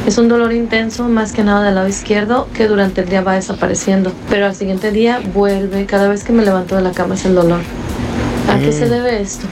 Es 0.07 0.17
un 0.19 0.29
dolor 0.29 0.53
intenso, 0.53 1.05
más 1.09 1.33
que 1.33 1.43
nada 1.45 1.65
del 1.65 1.75
lado 1.75 1.89
izquierdo, 1.89 2.49
que 2.55 2.67
durante 2.67 3.03
el 3.03 3.09
día 3.09 3.21
va 3.21 3.35
desapareciendo. 3.35 4.13
Pero 4.31 4.47
al 4.47 4.55
siguiente 4.55 4.93
día 4.93 5.21
vuelve. 5.35 5.85
Cada 5.85 6.09
vez 6.09 6.25
que 6.25 6.33
me 6.33 6.45
levanto 6.45 6.77
de 6.77 6.83
la 6.83 6.93
cama 6.93 7.17
es 7.17 7.25
el 7.27 7.35
dolor. 7.35 7.61
¿A 8.51 8.59
qué 8.59 8.73
se 8.73 8.87
Mm. 8.87 8.91
debe 8.91 9.21
esto? 9.21 9.47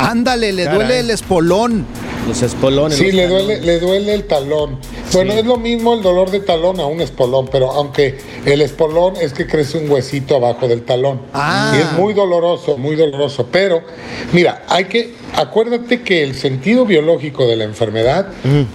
Ándale, 0.00 0.52
le 0.52 0.64
Caray. 0.64 0.78
duele 0.78 1.00
el 1.00 1.10
espolón. 1.10 1.84
Los 2.28 2.42
espolones. 2.42 2.96
Sí, 2.96 3.06
los 3.06 3.14
le 3.14 3.26
duele, 3.28 3.60
le 3.62 3.80
duele 3.80 4.14
el 4.14 4.24
talón. 4.24 4.78
Bueno, 5.12 5.32
Sí. 5.32 5.38
es 5.40 5.46
lo 5.46 5.56
mismo 5.58 5.94
el 5.94 6.02
dolor 6.02 6.30
de 6.30 6.40
talón 6.40 6.80
a 6.80 6.86
un 6.86 7.00
espolón, 7.00 7.48
pero 7.50 7.70
aunque 7.70 8.18
el 8.44 8.62
espolón 8.62 9.14
es 9.16 9.32
que 9.32 9.46
crece 9.46 9.78
un 9.78 9.90
huesito 9.90 10.36
abajo 10.36 10.66
del 10.66 10.82
talón. 10.82 11.20
Ah. 11.32 11.72
Y 11.76 11.80
es 11.80 11.92
muy 11.92 12.14
doloroso, 12.14 12.76
muy 12.78 12.96
doloroso. 12.96 13.46
Pero, 13.52 13.82
mira, 14.32 14.64
hay 14.68 14.86
que, 14.86 15.14
acuérdate 15.36 16.02
que 16.02 16.22
el 16.22 16.34
sentido 16.34 16.86
biológico 16.86 17.46
de 17.46 17.56
la 17.56 17.64
enfermedad 17.64 18.28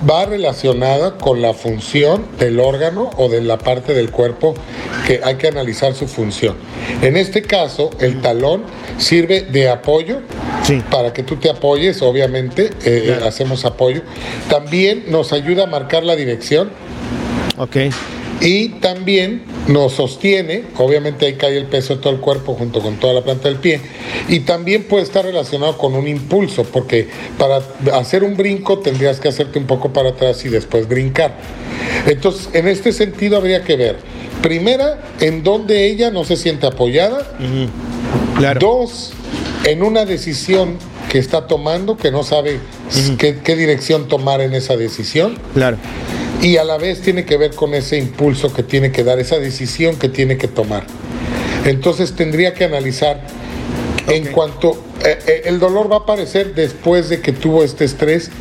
va 0.10 0.26
relacionada 0.26 1.18
con 1.18 1.42
la 1.42 1.54
función 1.54 2.26
del 2.38 2.60
órgano 2.60 3.10
o 3.18 3.30
de 3.30 3.42
la 3.42 3.58
parte 3.58 3.94
del 3.94 4.12
cuerpo 4.12 4.54
que 5.08 5.22
hay 5.24 5.36
que 5.36 5.48
analizar 5.48 5.96
su 5.96 6.08
función. 6.08 6.56
En 7.02 7.18
este 7.18 7.42
caso, 7.42 7.90
el 8.00 8.22
talón 8.22 8.64
sirve 8.98 9.42
de 9.42 9.70
apoyo 9.70 10.22
para 10.92 11.14
que 11.14 11.24
tú 11.24 11.38
te 11.38 11.50
apoyes, 11.50 12.02
obviamente, 12.02 12.70
eh, 12.84 13.20
hacemos 13.26 13.66
apoyo. 13.66 14.02
También 14.50 15.06
nos 15.08 15.34
ayuda 15.34 15.64
a 15.64 15.68
marcar 15.68 16.04
la 16.04 16.16
dirección. 16.16 16.70
Ok. 17.58 17.78
Y 18.42 18.70
también 18.80 19.44
nos 19.70 19.94
sostiene, 19.94 20.64
obviamente 20.78 21.28
ahí 21.28 21.36
cae 21.36 21.56
el 21.56 21.66
peso 21.66 21.96
de 21.96 22.02
todo 22.02 22.12
el 22.12 22.20
cuerpo 22.20 22.56
junto 22.56 22.82
con 22.82 22.98
toda 22.98 23.14
la 23.14 23.24
planta 23.24 23.50
del 23.50 23.60
pie, 23.60 23.80
y 24.28 24.40
también 24.42 24.84
puede 24.84 25.04
estar 25.04 25.24
relacionado 25.24 25.78
con 25.78 25.94
un 25.94 26.08
impulso, 26.08 26.64
porque 26.64 27.08
para 27.38 27.62
hacer 27.94 28.24
un 28.24 28.36
brinco 28.36 28.80
tendrías 28.80 29.20
que 29.20 29.28
hacerte 29.28 29.60
un 29.60 29.66
poco 29.66 29.94
para 29.94 30.10
atrás 30.10 30.44
y 30.44 30.50
después 30.50 30.88
brincar. 30.88 31.36
Entonces, 32.08 32.50
en 32.54 32.68
este 32.68 32.92
sentido 32.92 33.38
habría 33.38 33.64
que 33.64 33.76
ver, 33.76 33.98
primera, 34.42 35.00
en 35.20 35.44
donde 35.44 35.86
ella 35.86 36.10
no 36.10 36.24
se 36.24 36.36
siente 36.36 36.66
apoyada, 36.66 37.28
dos, 38.60 39.14
en 39.66 39.84
una 39.84 40.06
decisión 40.06 40.78
que 41.12 41.20
está 41.20 41.46
tomando, 41.46 41.96
que 41.96 42.10
no 42.10 42.24
sabe 42.24 42.60
qué, 43.20 43.40
qué 43.44 43.56
dirección 43.56 44.08
tomar 44.08 44.42
en 44.42 44.56
esa 44.56 44.78
decisión. 44.78 45.38
Claro 45.54 45.78
y 46.42 46.58
a 46.58 46.64
la 46.64 46.78
vez 46.78 47.02
tiene 47.02 47.26
que 47.26 47.38
ver 47.38 47.54
con 47.54 47.74
ese 47.74 47.98
impulso 47.98 48.54
que 48.54 48.64
tiene 48.64 48.92
que 48.92 49.04
dar, 49.04 49.20
esa 49.20 49.40
decisión 49.40 49.98
que 49.98 50.10
tiene 50.10 50.38
que 50.38 50.48
tomar. 50.48 50.86
Entonces 51.66 52.16
tendría 52.16 52.54
que 52.54 52.64
analizar 52.64 53.22
en 54.08 54.28
cuanto 54.32 54.72
eh, 55.06 55.20
eh, 55.28 55.42
el 55.46 55.60
dolor 55.60 55.92
va 55.92 55.98
a 55.98 56.00
aparecer 56.00 56.56
después 56.56 57.10
de 57.10 57.22
que 57.22 57.32
tuvo 57.34 57.64
este 57.64 57.86
estrés, 57.86 58.32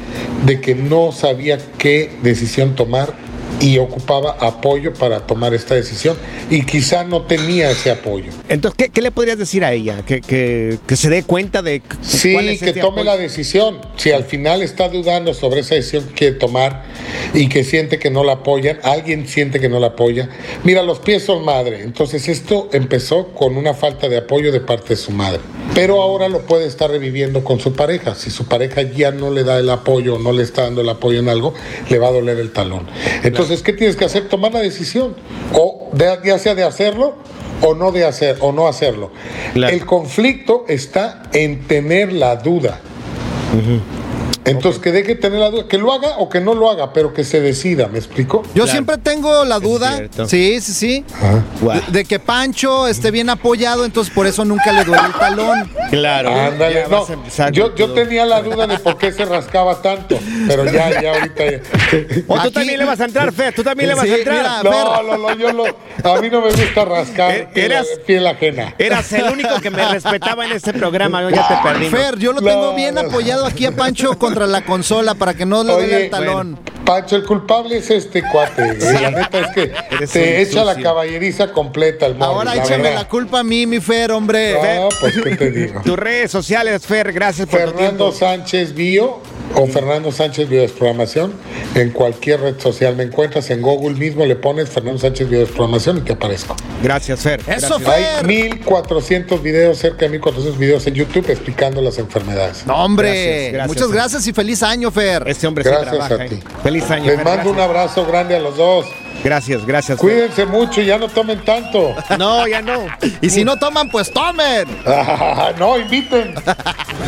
de 0.47 0.61
que 0.61 0.75
no 0.75 1.13
sabía 1.13 1.59
qué 1.79 2.11
decisión 2.23 2.75
tomar 2.75 3.15
y 3.61 3.79
ocupaba 3.79 4.37
apoyo 4.41 4.95
para 4.95 5.27
tomar 5.27 5.55
esta 5.55 5.75
decisión 5.75 6.17
y 6.51 6.65
quizá 6.65 7.05
no 7.05 7.23
tenía 7.23 7.71
ese 7.71 7.91
apoyo. 7.91 8.31
Entonces, 8.49 8.91
¿qué, 8.93 9.03
le 9.03 9.11
podrías 9.11 9.39
decir 9.39 9.65
a 9.65 9.73
ella? 9.73 10.03
Que, 10.07 10.21
que, 10.21 10.79
que 10.87 10.97
se 10.97 11.11
dé 11.11 11.23
cuenta 11.23 11.63
de... 11.63 11.83
Sí, 12.03 12.37
que 12.59 12.73
tome 12.75 13.05
la 13.05 13.17
decisión. 13.17 13.81
Si 13.97 14.13
al 14.13 14.25
final 14.25 14.63
está 14.63 14.89
dudando 14.89 15.35
sobre 15.35 15.61
esa 15.61 15.75
decisión 15.75 16.05
que 16.09 16.15
quiere 16.15 16.37
tomar 16.37 16.85
y 17.35 17.49
que 17.49 17.65
siente 17.65 17.99
que 17.99 18.11
no 18.11 18.25
la 18.25 18.35
apoyan, 18.35 18.79
alguien 18.83 19.27
siente 19.27 19.61
que 19.61 19.69
no 19.69 19.81
la 19.81 19.89
apoya, 19.89 20.29
mira, 20.65 20.83
los 20.83 21.01
pies 21.01 21.25
son 21.25 21.45
madre. 21.45 21.83
Entonces 21.83 22.29
esto 22.29 22.69
empezó 22.73 23.29
con 23.29 23.57
una 23.57 23.75
falta 23.75 24.09
de 24.09 24.19
apoyo 24.19 24.53
de 24.53 24.61
parte 24.61 24.91
de 24.91 24.97
su 24.97 25.11
madre. 25.11 25.41
Pero 25.75 26.01
ahora 26.03 26.29
lo 26.29 26.43
puede 26.43 26.67
estar 26.67 26.91
reviviendo 26.91 27.45
con 27.45 27.61
su 27.61 27.73
pareja. 27.73 28.15
Si 28.15 28.31
su 28.31 28.47
pareja 28.47 28.83
ya 28.83 29.11
no 29.11 29.31
le 29.31 29.45
da 29.45 29.59
el 29.59 29.71
apoyo 29.71 30.17
o 30.17 30.19
no 30.19 30.33
le 30.33 30.43
está 30.43 30.63
dando 30.63 30.81
el 30.81 30.89
apoyo 30.89 31.21
en 31.21 31.29
algo, 31.29 31.55
le 31.89 31.99
va 31.99 32.09
a 32.09 32.13
doler 32.13 32.39
el 32.39 32.53
talón. 32.53 32.87
Entonces, 33.23 33.48
¿qué 33.63 33.73
tienes 33.73 33.97
que 33.97 34.05
hacer? 34.05 34.29
Tomar 34.29 34.53
la 34.53 34.61
decisión. 34.61 35.17
O 35.55 35.91
ya 36.25 36.39
sea 36.39 36.55
de 36.55 36.65
hacerlo 36.65 37.17
o 37.63 37.75
no 37.75 37.93
de 37.93 38.05
hacer 38.05 38.37
o 38.41 38.53
no 38.53 38.69
hacerlo. 38.69 39.11
El 39.55 39.85
conflicto 39.87 40.65
está 40.69 41.23
en 41.33 41.67
tener 41.67 42.13
la 42.13 42.37
duda. 42.37 42.81
Entonces, 44.51 44.81
que 44.83 44.93
deje 44.93 45.15
tener 45.15 45.41
la 45.41 45.51
duda, 45.51 45.69
que 45.69 45.79
lo 45.79 45.93
haga 45.93 46.19
o 46.19 46.29
que 46.29 46.41
no 46.41 46.55
lo 46.55 46.71
haga, 46.71 46.93
pero 46.93 47.13
que 47.13 47.25
se 47.25 47.41
decida, 47.41 47.89
¿me 47.89 47.99
explico? 47.99 48.43
Yo 48.55 48.67
siempre 48.67 48.99
tengo 48.99 49.45
la 49.45 49.59
duda, 49.59 49.99
sí, 50.27 50.61
sí, 50.61 50.73
sí, 50.73 51.05
de, 51.61 51.83
de, 51.99 52.05
que 52.05 52.19
Pancho 52.19 52.87
esté 52.89 53.11
bien 53.11 53.31
apoyado, 53.31 53.85
entonces 53.85 54.13
por 54.13 54.27
eso 54.27 54.45
nunca 54.45 54.73
le 54.73 54.85
duele 54.85 55.03
el 55.07 55.13
talón. 55.15 55.71
Claro. 55.91 56.31
Ándale, 56.35 56.85
no, 56.89 57.07
yo, 57.51 57.75
yo 57.75 57.93
tenía 57.93 58.25
la 58.27 58.43
duda 58.43 58.67
de 58.67 58.79
por 58.79 58.97
qué 58.99 59.13
se 59.13 59.25
rascaba 59.25 59.81
tanto, 59.83 60.19
pero 60.47 60.65
ya, 60.65 61.01
ya 61.01 61.13
ahorita 61.15 61.51
ya. 61.51 61.61
O 62.27 62.41
tú 62.43 62.51
también 62.51 62.79
le 62.79 62.85
vas 62.85 63.01
a 63.01 63.05
entrar, 63.05 63.33
Fer, 63.33 63.55
tú 63.55 63.63
también 63.63 63.89
le 63.91 63.95
vas 63.95 64.05
a 64.05 64.17
entrar. 64.17 64.65
no, 64.65 65.03
no, 65.03 65.17
no, 65.19 65.35
yo 65.37 65.53
lo, 65.53 65.65
a 65.67 66.21
mí 66.21 66.29
no 66.31 66.41
me 66.41 66.51
gusta 66.51 66.85
rascar 66.85 67.31
Er- 67.33 67.49
eras- 67.55 67.87
piel 68.07 68.27
ajena. 68.27 68.75
Eras 68.79 69.13
el 69.13 69.25
único 69.33 69.61
que 69.61 69.71
me 69.71 69.87
respetaba 69.89 70.45
en 70.47 70.53
este 70.53 70.73
programa, 70.73 71.23
yo 71.23 71.31
ya 71.31 71.49
te 71.49 71.55
perdí. 71.63 71.89
Fer, 71.89 72.19
yo 72.19 72.33
lo 72.33 72.41
tengo 72.41 72.75
bien 72.75 72.97
apoyado 72.99 73.47
aquí 73.47 73.67
a 73.67 73.73
Pancho 73.73 74.19
contra 74.19 74.38
la 74.47 74.65
consola 74.65 75.15
para 75.15 75.35
que 75.35 75.45
no 75.47 75.65
le 75.65 75.73
Oye, 75.73 76.05
el 76.05 76.11
talón. 76.11 76.59
Pancho, 76.85 77.17
el 77.17 77.25
culpable 77.25 77.77
es 77.79 77.91
este 77.91 78.23
cuate. 78.23 78.79
La 78.79 79.11
neta 79.11 79.41
es 79.41 79.47
que 79.55 79.73
Eres 79.91 80.11
te 80.11 80.41
echa 80.41 80.65
la 80.65 80.75
caballeriza 80.77 81.53
completa 81.53 82.07
el 82.07 82.15
Morris, 82.15 82.27
Ahora 82.35 82.55
la 82.55 82.63
échame 82.65 82.83
verdad. 82.85 82.99
la 83.03 83.09
culpa 83.09 83.41
a 83.41 83.45
mí, 83.45 83.67
mi 83.67 83.81
Fer, 83.81 84.11
hombre. 84.13 84.55
No, 84.55 84.89
pues 85.01 85.15
qué 85.23 85.37
te 85.37 85.51
digo. 85.51 85.81
Tus 85.85 85.97
redes 85.99 86.31
sociales, 86.31 86.87
Fer, 86.87 87.13
gracias 87.13 87.47
por 87.47 87.61
tu 87.61 87.67
Fernando 87.67 88.05
tiempo. 88.09 88.13
Sánchez 88.13 88.75
Bio 88.75 89.21
o 89.55 89.67
Fernando 89.67 90.13
Sánchez 90.13 90.49
Biodesprogramación. 90.49 91.33
En 91.75 91.91
cualquier 91.91 92.41
red 92.41 92.61
social 92.61 92.97
me 92.97 93.05
encuentras. 93.05 93.51
En 93.51 93.63
Google 93.63 93.95
mismo 93.97 94.25
le 94.25 94.37
pones 94.37 94.69
Fernando 94.69 94.99
Sánchez 94.99 95.29
Biodesprogramación 95.29 95.99
y 95.99 96.01
te 96.03 96.13
aparezco. 96.13 96.57
Gracias, 96.83 97.21
Fer. 97.21 97.41
Eso, 97.41 97.79
Gracias. 97.79 97.83
Fer. 97.83 98.17
Hay 98.21 98.27
1400 98.27 99.43
videos, 99.43 99.79
cerca 99.79 100.07
de 100.07 100.11
1400 100.11 100.59
videos 100.59 100.87
en 100.87 100.95
YouTube 100.95 101.29
explicando 101.31 101.81
las 101.81 101.99
enfermedades. 101.99 102.67
No, 102.67 102.75
hombre. 102.85 103.09
Gracias, 103.11 103.53
gracias, 103.53 103.69
Muchas 103.69 103.93
gracias 103.93 104.27
y 104.27 104.33
feliz 104.33 104.63
año, 104.63 104.91
Fer. 104.91 105.25
Este 105.27 105.47
hombre 105.47 105.65
sí 105.65 105.71
Gracias 105.71 105.91
trabaja. 105.91 106.15
a 106.15 106.27
¿eh? 106.27 106.29
ti. 106.29 106.39
Feliz 106.63 106.91
año. 106.91 107.07
Les 107.07 107.17
Fer, 107.17 107.25
mando 107.25 107.51
un 107.51 107.61
abrazo 107.61 108.07
grande 108.07 108.37
a 108.37 108.41
los 108.41 108.57
dos. 108.57 108.87
Gracias, 109.23 109.67
gracias. 109.67 109.99
Fer. 109.99 110.11
Cuídense 110.11 110.47
mucho 110.47 110.81
y 110.81 110.87
ya 110.87 110.99
no 110.99 111.09
tomen 111.09 111.45
tanto. 111.45 111.95
No, 112.19 112.47
ya 112.49 112.63
no. 112.63 112.87
Y 113.21 113.31
si 113.31 113.45
no 113.45 113.57
toman, 113.57 113.89
pues 113.91 114.13
tomen. 114.13 114.67
no, 115.59 115.79
inviten. 115.79 116.35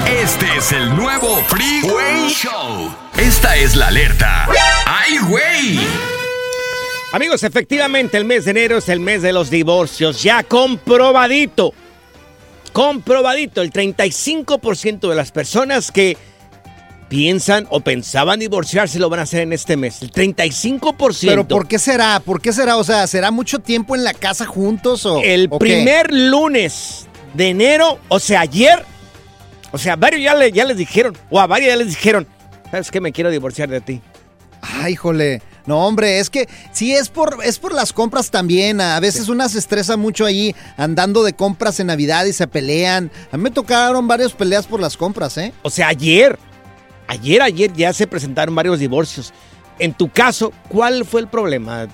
Este 0.07 0.46
es 0.57 0.73
el 0.73 0.94
nuevo 0.94 1.37
Freeway 1.49 2.29
Show. 2.29 2.94
Esta 3.16 3.57
es 3.57 3.77
la 3.77 3.88
alerta. 3.88 4.46
¡Ay, 4.87 5.18
güey! 5.29 5.81
Amigos, 7.12 7.42
efectivamente 7.42 8.16
el 8.16 8.25
mes 8.25 8.44
de 8.44 8.53
enero 8.53 8.79
es 8.79 8.88
el 8.88 9.01
mes 9.01 9.23
de 9.23 9.33
los 9.33 9.51
divorcios, 9.51 10.23
ya 10.23 10.44
comprobadito. 10.44 11.75
Comprobadito, 12.73 13.62
el 13.62 13.73
35% 13.73 15.09
de 15.09 15.14
las 15.16 15.33
personas 15.33 15.90
que 15.90 16.16
piensan 17.11 17.66
o 17.70 17.81
pensaban 17.81 18.38
divorciarse 18.40 18.99
lo 19.01 19.11
van 19.11 19.20
a 19.20 19.25
hacer 19.25 19.40
en 19.42 19.53
este 19.53 19.77
mes. 19.77 20.01
El 20.01 20.12
35%. 20.12 21.27
Pero 21.27 21.46
¿por 21.46 21.66
qué 21.68 21.79
será? 21.79 22.20
¿Por 22.20 22.40
qué 22.40 22.53
será? 22.55 22.77
O 22.79 22.85
sea, 22.85 23.07
¿será 23.09 23.31
mucho 23.33 23.59
tiempo 23.59 23.94
en 23.96 24.05
la 24.05 24.14
casa 24.14 24.46
juntos 24.46 25.05
o 25.05 25.20
El 25.23 25.49
o 25.51 25.59
qué? 25.59 25.66
primer 25.66 26.11
lunes 26.14 27.07
de 27.35 27.49
enero, 27.49 27.99
o 28.09 28.18
sea, 28.20 28.40
ayer, 28.42 28.85
o 29.73 29.79
sea, 29.79 29.96
varios 29.96 30.23
ya, 30.23 30.35
le- 30.35 30.53
ya 30.53 30.64
les 30.64 30.77
dijeron, 30.77 31.16
o 31.31 31.40
a 31.40 31.46
varios 31.46 31.70
ya 31.70 31.77
les 31.77 31.88
dijeron, 31.88 32.27
¿sabes 32.70 32.90
qué? 32.90 33.01
Me 33.01 33.12
quiero 33.12 33.31
divorciar 33.31 33.68
de 33.68 33.81
ti. 33.81 34.01
Ay, 34.62 34.92
híjole. 34.92 35.42
No, 35.66 35.87
hombre, 35.87 36.20
es 36.20 36.31
que 36.31 36.49
sí 36.73 36.92
es 36.94 37.09
por 37.09 37.38
es 37.44 37.59
por 37.59 37.75
las 37.75 37.92
compras 37.92 38.31
también. 38.31 38.81
A 38.81 38.99
veces 39.01 39.29
una 39.29 39.49
se 39.49 39.59
estresa 39.59 39.96
mucho 39.96 40.25
ahí 40.27 40.55
andando 40.77 41.23
de 41.23 41.33
compras 41.35 41.79
en 41.81 41.88
Navidad 41.88 42.25
y 42.25 42.33
se 42.33 42.46
pelean. 42.46 43.11
A 43.31 43.37
mí 43.37 43.42
me 43.44 43.51
tocaron 43.51 44.07
varias 44.09 44.33
peleas 44.33 44.66
por 44.66 44.81
las 44.81 44.96
compras, 44.96 45.37
¿eh? 45.38 45.53
O 45.62 45.70
sea, 45.70 45.88
ayer, 45.88 46.38
ayer, 47.11 47.42
ayer 47.42 47.73
ya 47.73 47.92
se 47.92 48.07
presentaron 48.07 48.55
varios 48.55 48.79
divorcios. 48.79 49.33
En 49.79 49.92
tu 49.94 50.09
caso, 50.11 50.53
¿cuál 50.68 51.05
fue 51.05 51.20
el 51.20 51.29
problema? 51.29 51.88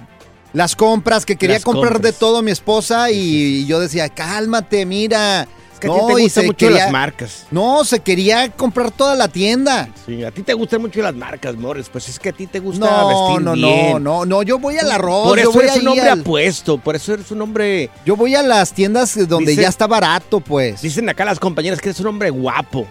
Las 0.53 0.75
compras, 0.77 1.27
que 1.27 1.37
quería 1.37 1.57
Las 1.57 1.65
comprar 1.65 1.95
compras. 1.95 2.13
de 2.15 2.19
todo 2.19 2.43
mi 2.43 2.51
esposa 2.51 3.11
y 3.11 3.67
yo 3.67 3.79
decía, 3.81 4.09
cálmate, 4.09 4.87
mira. 4.87 5.47
Es 5.73 5.81
que 5.81 5.89
a 5.89 5.91
ti 5.93 5.99
te 6.07 6.23
gustan 6.23 6.47
mucho 6.47 6.71
las 6.71 6.91
marcas. 6.91 7.47
No, 7.51 7.85
se 7.85 8.01
quería 8.01 8.51
comprar 8.51 8.91
toda 8.91 9.15
la 9.15 9.29
tienda. 9.29 9.91
Sí, 10.07 10.25
a 10.25 10.31
ti 10.31 10.43
te 10.43 10.55
gustan 10.55 10.81
mucho 10.81 11.03
las 11.03 11.15
marcas, 11.15 11.55
Morris. 11.55 11.91
Pues 11.91 12.09
es 12.09 12.19
que 12.19 12.31
a 12.31 12.33
ti 12.33 12.47
te 12.47 12.61
gusta 12.61 12.87
No, 12.87 13.09
vestir 13.09 13.45
no, 13.45 13.53
bien. 13.53 13.93
no, 13.93 13.99
no, 14.01 14.25
no, 14.25 14.43
yo 14.43 14.59
voy 14.59 14.79
al 14.79 14.91
arroz. 14.91 15.29
Por 15.29 15.37
yo 15.39 15.43
eso 15.43 15.53
voy 15.53 15.65
eres 15.65 15.77
un 15.83 15.89
hombre 15.89 16.09
al- 16.09 16.21
apuesto, 16.21 16.79
por 16.79 16.97
eso 16.97 17.13
eres 17.13 17.31
un 17.31 17.43
hombre... 17.43 17.91
Yo 18.07 18.17
voy 18.17 18.35
a 18.35 18.43
las 18.43 18.73
tiendas 18.73 19.29
donde 19.29 19.51
Dice- 19.51 19.63
ya 19.65 19.69
está 19.69 19.87
barato, 19.87 20.41
pues. 20.41 20.81
Dicen 20.81 21.07
acá 21.11 21.27
las 21.27 21.39
compañeras 21.39 21.79
que 21.81 21.91
eres 21.91 22.01
un 22.01 22.07
hombre 22.07 22.31
guapo. 22.31 22.87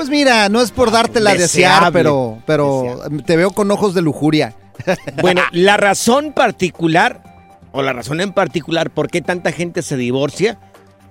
Pues 0.00 0.08
mira, 0.08 0.48
no 0.48 0.62
es 0.62 0.70
por 0.70 0.90
dártela 0.90 1.32
a 1.32 1.34
desear, 1.34 1.92
pero, 1.92 2.38
pero 2.46 3.02
te 3.26 3.36
veo 3.36 3.50
con 3.50 3.70
ojos 3.70 3.92
de 3.92 4.00
lujuria. 4.00 4.56
Bueno, 5.20 5.42
la 5.52 5.76
razón 5.76 6.32
particular, 6.32 7.22
o 7.70 7.82
la 7.82 7.92
razón 7.92 8.22
en 8.22 8.32
particular 8.32 8.88
por 8.88 9.10
qué 9.10 9.20
tanta 9.20 9.52
gente 9.52 9.82
se 9.82 9.98
divorcia 9.98 10.58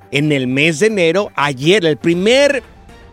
en 0.10 0.32
el 0.32 0.48
mes 0.48 0.80
de 0.80 0.88
enero, 0.88 1.30
ayer, 1.36 1.86
el 1.86 1.98
primer 1.98 2.64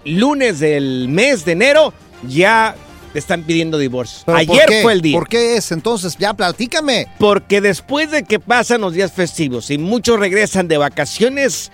lunes 0.07 0.61
del 0.61 1.09
mes 1.11 1.45
de 1.45 1.53
enero, 1.53 1.93
ya 2.27 2.75
te 3.13 3.19
están 3.19 3.43
pidiendo 3.43 3.77
divorcio. 3.77 4.23
¿Pero 4.25 4.47
por 4.47 4.57
Ayer 4.59 4.83
fue 4.83 4.95
el 4.95 5.03
día. 5.03 5.19
¿Por 5.19 5.29
qué 5.29 5.59
es? 5.59 5.73
Entonces, 5.73 6.17
ya 6.17 6.33
platícame. 6.33 7.07
Porque 7.19 7.61
después 7.61 8.11
de 8.11 8.23
que 8.23 8.41
pasan 8.41 8.81
los 8.81 8.95
días 8.95 9.13
festivos 9.13 9.71
y 9.71 9.77
muchos 9.77 10.19
regresan 10.19 10.69
de 10.69 10.79
vacaciones, 10.79 11.71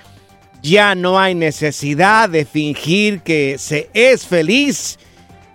ya 0.63 0.95
no 0.95 1.19
hay 1.19 1.35
necesidad 1.35 2.29
de 2.29 2.45
fingir 2.45 3.21
que 3.21 3.57
se 3.59 3.91
es 3.95 4.27
feliz. 4.27 4.99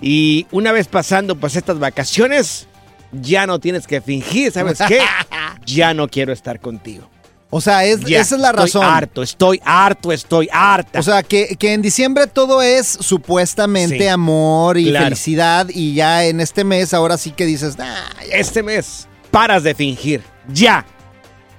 Y 0.02 0.46
una 0.52 0.72
vez 0.72 0.88
pasando 0.88 1.36
pues 1.36 1.56
estas 1.56 1.80
vacaciones, 1.80 2.67
ya 3.12 3.48
no 3.48 3.60
tienes 3.60 3.88
que 3.88 4.02
fingir, 4.02 4.52
¿sabes 4.52 4.80
qué? 4.88 5.00
Ya 5.65 5.93
no 5.93 6.08
quiero 6.08 6.32
estar 6.32 6.60
contigo. 6.62 7.10
O 7.50 7.60
sea, 7.62 7.84
es, 7.86 8.02
Ya, 8.02 8.22
esa 8.22 8.36
es 8.36 8.41
la 8.41 8.50
estoy 8.50 8.63
razón. 8.65 8.84
harto, 8.86 9.24
estoy 9.24 9.62
harto, 9.65 10.12
estoy 10.12 10.50
harta. 10.52 11.00
O 11.00 11.04
sea, 11.04 11.24
que, 11.24 11.56
que 11.58 11.74
en 11.74 11.82
diciembre 11.82 12.28
todo 12.28 12.62
es 12.62 12.88
supuestamente 12.88 13.98
Sí. 14.00 14.08
amor 14.08 14.78
y 14.78 14.89
Claro. 14.89 15.06
felicidad 15.06 15.67
y 15.70 15.93
ya 15.93 16.26
en 16.26 16.39
este 16.41 16.63
mes 16.63 16.93
ahora 16.93 17.17
sí 17.17 17.32
que 17.32 17.46
dices, 17.46 17.78
"Nah, 17.78 17.96
este 18.32 18.63
mes 18.63 19.08
paras 19.32 19.63
de 19.63 19.74
fingir. 19.76 20.22
Ya. 20.54 20.86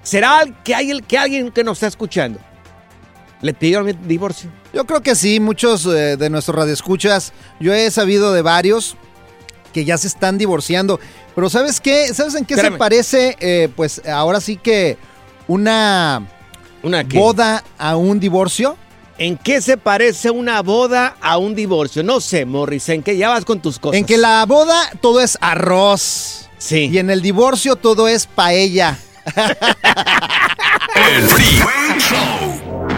¿Será 0.02 0.42
que 0.64 0.74
hay 0.74 0.90
el, 0.90 1.02
que 1.02 1.18
alguien 1.18 1.50
que 1.50 1.64
nos 1.64 1.78
está 1.78 1.86
escuchando 1.88 2.38
le 3.40 3.54
pidieron 3.54 3.96
divorcio. 4.06 4.50
Yo 4.72 4.84
creo 4.84 5.00
que 5.02 5.14
sí, 5.14 5.40
muchos 5.40 5.86
eh, 5.86 6.16
de 6.16 6.30
nuestros 6.30 6.56
radioescuchas, 6.56 7.32
yo 7.60 7.72
he 7.72 7.90
sabido 7.90 8.32
de 8.32 8.42
varios 8.42 8.96
que 9.72 9.84
ya 9.84 9.96
se 9.98 10.08
están 10.08 10.38
divorciando. 10.38 10.98
Pero 11.34 11.48
¿sabes 11.50 11.80
qué? 11.80 12.12
¿Sabes 12.14 12.34
en 12.34 12.44
qué 12.44 12.54
Espérame. 12.54 12.74
se 12.74 12.78
parece? 12.78 13.36
Eh, 13.40 13.68
pues 13.76 14.02
ahora 14.06 14.40
sí 14.40 14.56
que 14.56 14.96
una, 15.46 16.26
¿Una 16.82 17.04
qué? 17.04 17.18
boda 17.18 17.62
a 17.78 17.96
un 17.96 18.18
divorcio. 18.18 18.76
¿En 19.18 19.36
qué 19.36 19.60
se 19.60 19.76
parece 19.76 20.30
una 20.30 20.62
boda 20.62 21.16
a 21.20 21.38
un 21.38 21.54
divorcio? 21.56 22.04
No 22.04 22.20
sé, 22.20 22.44
Morris, 22.44 22.88
¿en 22.88 23.02
qué 23.02 23.16
ya 23.16 23.28
vas 23.28 23.44
con 23.44 23.60
tus 23.60 23.78
cosas? 23.80 23.98
En 23.98 24.04
que 24.04 24.16
la 24.16 24.44
boda 24.46 24.90
todo 25.00 25.20
es 25.20 25.36
arroz. 25.40 26.48
Sí. 26.58 26.88
Y 26.92 26.98
en 26.98 27.10
el 27.10 27.20
divorcio 27.20 27.74
todo 27.76 28.06
es 28.08 28.26
paella. 28.26 28.96
El 30.94 31.22
Freeway 31.22 31.98
Show. 31.98 32.97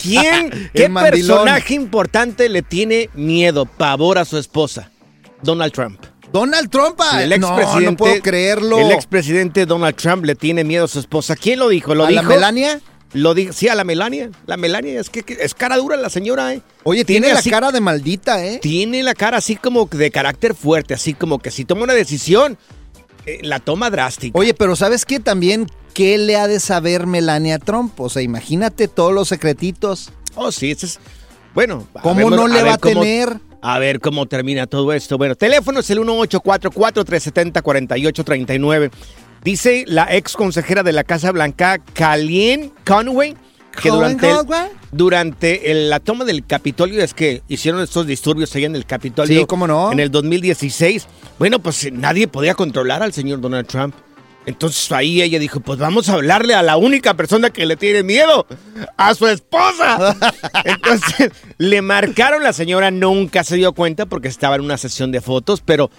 ¿Quién, 0.00 0.70
qué 0.74 0.88
personaje 0.90 1.74
importante 1.74 2.48
le 2.48 2.62
tiene 2.62 3.08
miedo, 3.14 3.64
pavor 3.66 4.18
a 4.18 4.24
su 4.24 4.36
esposa? 4.38 4.90
Donald 5.42 5.72
Trump. 5.72 6.00
Donald 6.32 6.70
Trump. 6.70 6.98
El 7.18 7.40
no, 7.40 7.48
expresidente. 7.48 7.90
no 7.90 7.96
puedo 7.96 8.20
creerlo. 8.22 8.78
El 8.78 8.92
expresidente 8.92 9.66
Donald 9.66 9.96
Trump 9.96 10.24
le 10.24 10.34
tiene 10.34 10.64
miedo 10.64 10.84
a 10.84 10.88
su 10.88 10.98
esposa. 10.98 11.36
¿Quién 11.36 11.58
lo 11.58 11.68
dijo? 11.68 11.94
¿Lo 11.94 12.04
¿A 12.04 12.10
la 12.10 12.22
dijo? 12.22 12.32
Melania? 12.32 12.80
Lo 13.14 13.34
dijo, 13.34 13.52
sí, 13.52 13.68
a 13.68 13.74
la 13.74 13.84
Melania. 13.84 14.30
La 14.46 14.56
Melania 14.56 14.98
es 14.98 15.10
que, 15.10 15.22
que 15.22 15.34
es 15.40 15.54
cara 15.54 15.76
dura 15.76 15.96
la 15.98 16.08
señora, 16.08 16.54
¿eh? 16.54 16.62
Oye, 16.84 17.04
tiene, 17.04 17.30
la 17.32 17.40
así- 17.40 17.50
cara 17.50 17.70
de 17.70 17.80
maldita, 17.80 18.42
¿eh? 18.44 18.58
Tiene 18.62 19.02
la 19.02 19.14
cara 19.14 19.36
así 19.36 19.56
como 19.56 19.86
de 19.86 20.10
carácter 20.10 20.54
fuerte, 20.54 20.94
así 20.94 21.12
como 21.12 21.38
que 21.38 21.50
si 21.50 21.66
toma 21.66 21.82
una 21.82 21.92
decisión, 21.92 22.56
eh, 23.26 23.40
la 23.42 23.58
toma 23.60 23.90
drástica. 23.90 24.38
Oye, 24.38 24.54
pero 24.54 24.76
¿sabes 24.76 25.04
qué? 25.04 25.20
También, 25.20 25.66
¿qué 25.94 26.16
le 26.18 26.36
ha 26.36 26.46
de 26.48 26.60
saber 26.60 27.06
Melania 27.06 27.58
Trump? 27.58 27.98
O 28.00 28.08
sea, 28.08 28.22
imagínate 28.22 28.88
todos 28.88 29.12
los 29.12 29.28
secretitos. 29.28 30.10
Oh, 30.34 30.50
sí, 30.52 30.70
ese 30.70 30.86
es. 30.86 30.98
Bueno, 31.54 31.86
a 31.94 32.00
¿Cómo 32.02 32.28
ver, 32.30 32.38
no 32.38 32.48
le 32.48 32.54
ver 32.62 32.66
va 32.66 32.74
a 32.74 32.78
cómo- 32.78 33.00
tener? 33.02 33.36
A 33.64 33.78
ver 33.78 34.00
cómo 34.00 34.26
termina 34.26 34.66
todo 34.66 34.92
esto. 34.92 35.18
Bueno, 35.18 35.36
teléfono 35.36 35.78
es 35.80 35.90
el 35.90 36.00
1844-370-4839. 36.00 38.90
Dice 39.44 39.84
la 39.86 40.12
ex 40.14 40.34
consejera 40.34 40.82
de 40.82 40.92
la 40.92 41.04
Casa 41.04 41.30
Blanca, 41.32 41.78
Kalien 41.78 42.72
Conway, 42.84 43.36
que 43.80 43.90
durante, 43.90 44.30
el- 44.30 44.36
durante 44.90 45.70
el- 45.70 45.90
la 45.90 46.00
toma 46.00 46.24
del 46.24 46.44
Capitolio, 46.46 47.02
es 47.02 47.14
que 47.14 47.42
hicieron 47.48 47.80
estos 47.80 48.06
disturbios 48.06 48.54
allá 48.54 48.66
en 48.66 48.76
el 48.76 48.84
Capitolio. 48.86 49.40
Sí, 49.40 49.46
cómo 49.46 49.66
no. 49.66 49.92
En 49.92 50.00
el 50.00 50.10
2016. 50.10 51.06
Bueno, 51.38 51.58
pues 51.60 51.90
nadie 51.92 52.28
podía 52.28 52.54
controlar 52.54 53.02
al 53.02 53.12
señor 53.12 53.40
Donald 53.40 53.66
Trump. 53.66 53.94
Entonces 54.44 54.90
ahí 54.90 55.22
ella 55.22 55.38
dijo, 55.38 55.60
pues 55.60 55.78
vamos 55.78 56.08
a 56.08 56.14
hablarle 56.14 56.54
a 56.56 56.62
la 56.62 56.76
única 56.76 57.14
persona 57.14 57.50
que 57.50 57.64
le 57.64 57.76
tiene 57.76 58.02
miedo, 58.02 58.44
a 58.96 59.14
su 59.14 59.28
esposa. 59.28 60.16
Entonces 60.64 61.30
le 61.58 61.80
marcaron, 61.80 62.42
la 62.42 62.52
señora 62.52 62.90
nunca 62.90 63.44
se 63.44 63.54
dio 63.54 63.72
cuenta 63.72 64.06
porque 64.06 64.26
estaba 64.26 64.56
en 64.56 64.62
una 64.62 64.78
sesión 64.78 65.12
de 65.12 65.20
fotos, 65.20 65.62
pero 65.64 65.90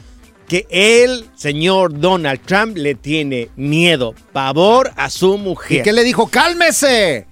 que 0.50 0.68
el 0.70 1.26
señor 1.36 1.98
Donald 1.98 2.42
Trump 2.46 2.76
le 2.76 2.96
tiene 2.96 3.48
miedo, 3.56 4.14
pavor 4.34 4.92
a 4.98 5.10
su 5.10 5.36
¿Y 5.36 5.38
mujer. 5.38 5.84
qué 5.84 5.94
le 5.94 6.04
dijo? 6.04 6.28
¡Cálmese! 6.28 7.28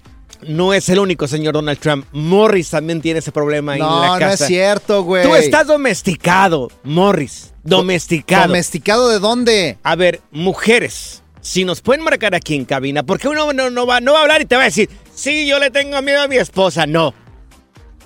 No 0.46 0.74
es 0.74 0.88
el 0.88 0.98
único 0.98 1.28
señor 1.28 1.54
Donald 1.54 1.78
Trump. 1.78 2.06
Morris 2.12 2.70
también 2.70 3.00
tiene 3.00 3.20
ese 3.20 3.30
problema 3.32 3.72
ahí 3.72 3.80
en 3.80 3.86
la 3.86 3.92
No, 3.92 4.12
no 4.14 4.18
casa. 4.18 4.44
es 4.44 4.48
cierto, 4.48 5.02
güey. 5.04 5.22
Tú 5.22 5.34
estás 5.34 5.66
domesticado, 5.66 6.68
Morris. 6.82 7.52
Domesticado. 7.62 8.48
¿Domesticado 8.48 9.08
de 9.08 9.18
dónde? 9.20 9.78
A 9.82 9.94
ver, 9.94 10.20
mujeres, 10.32 11.22
si 11.40 11.64
nos 11.64 11.80
pueden 11.80 12.02
marcar 12.04 12.34
aquí 12.34 12.54
en 12.56 12.64
cabina, 12.64 13.02
porque 13.04 13.28
uno 13.28 13.52
no, 13.52 13.70
no 13.70 13.86
va, 13.86 14.00
no 14.00 14.12
va 14.14 14.18
a 14.18 14.22
hablar 14.22 14.42
y 14.42 14.46
te 14.46 14.56
va 14.56 14.62
a 14.62 14.66
decir, 14.66 14.88
sí, 15.14 15.46
yo 15.46 15.58
le 15.58 15.70
tengo 15.70 16.00
miedo 16.02 16.22
a 16.22 16.28
mi 16.28 16.36
esposa. 16.36 16.86
No. 16.86 17.14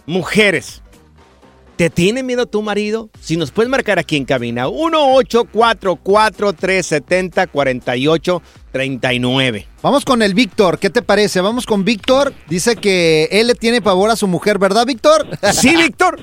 Mujeres, 0.04 0.82
¿te 1.76 1.90
tiene 1.90 2.22
miedo 2.22 2.46
tu 2.46 2.62
marido? 2.62 3.10
Si 3.20 3.36
nos 3.36 3.50
pueden 3.50 3.70
marcar 3.70 3.98
aquí 3.98 4.16
en 4.16 4.24
cabina, 4.24 4.68
1-844-370-4839. 8.76 9.66
Vamos 9.82 10.04
con 10.04 10.22
el 10.22 10.34
Víctor, 10.34 10.78
¿qué 10.78 10.90
te 10.90 11.02
parece? 11.02 11.40
Vamos 11.40 11.66
con 11.66 11.84
Víctor. 11.84 12.32
Dice 12.48 12.76
que 12.76 13.28
él 13.30 13.48
le 13.48 13.54
tiene 13.54 13.82
pavor 13.82 14.10
a 14.10 14.16
su 14.16 14.26
mujer, 14.26 14.58
¿verdad, 14.58 14.86
Víctor? 14.86 15.26
Sí, 15.52 15.76
Víctor. 15.76 16.18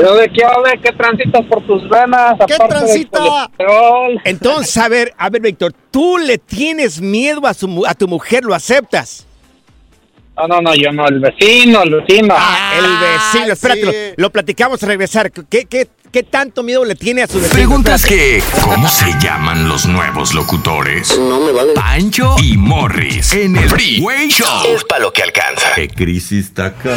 De 0.00 0.30
qué 0.32 0.44
hable, 0.44 0.80
qué 0.82 0.92
transitas 0.92 1.44
por 1.46 1.66
tus 1.66 1.86
venas, 1.90 2.34
¿Qué 2.46 2.56
transita? 2.56 3.50
Entonces, 4.24 4.76
a 4.78 4.88
ver, 4.88 5.12
a 5.18 5.28
ver, 5.28 5.42
Víctor, 5.42 5.74
¿tú 5.90 6.16
le 6.16 6.38
tienes 6.38 7.00
miedo 7.02 7.46
a, 7.46 7.52
su, 7.52 7.84
a 7.86 7.94
tu 7.94 8.08
mujer? 8.08 8.44
¿Lo 8.44 8.54
aceptas? 8.54 9.26
No, 10.38 10.46
no, 10.48 10.62
no, 10.62 10.74
yo 10.74 10.90
no, 10.92 11.06
el 11.06 11.20
vecino, 11.20 11.82
el 11.82 11.96
vecino. 11.96 12.34
Ah, 12.34 12.72
el 12.78 12.84
vecino, 12.98 13.52
espérate, 13.52 14.14
lo, 14.16 14.24
lo 14.24 14.30
platicamos 14.30 14.82
a 14.82 14.86
regresar. 14.86 15.30
¿Qué, 15.30 15.66
qué, 15.66 15.86
¿Qué 16.12 16.24
tanto 16.24 16.64
miedo 16.64 16.84
le 16.84 16.96
tiene 16.96 17.22
a 17.22 17.28
su 17.28 17.34
vecino? 17.34 17.54
Preguntas 17.54 18.04
que, 18.04 18.42
¿cómo 18.64 18.88
se 18.88 19.06
llaman 19.20 19.68
los 19.68 19.86
nuevos 19.86 20.34
locutores? 20.34 21.16
No 21.16 21.38
me 21.38 21.52
vale. 21.52 21.72
Pancho 21.74 22.34
y 22.42 22.56
Morris 22.56 23.32
en 23.32 23.54
el 23.54 23.70
Freeway 23.70 24.28
Show. 24.28 24.74
Es 24.74 24.82
para 24.82 25.02
lo 25.02 25.12
que 25.12 25.22
alcanza. 25.22 25.72
¿Qué 25.76 25.88
crisis 25.88 26.46
está 26.46 26.66
acá? 26.66 26.96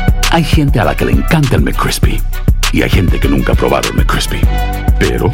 Hay 0.33 0.45
gente 0.45 0.79
a 0.79 0.85
la 0.85 0.95
que 0.95 1.03
le 1.03 1.11
encanta 1.11 1.57
el 1.57 1.61
McCrispy 1.61 2.21
y 2.71 2.83
hay 2.83 2.89
gente 2.89 3.19
que 3.19 3.27
nunca 3.27 3.51
ha 3.51 3.55
probado 3.55 3.89
el 3.89 3.95
McCrispy. 3.95 4.39
Pero 4.97 5.29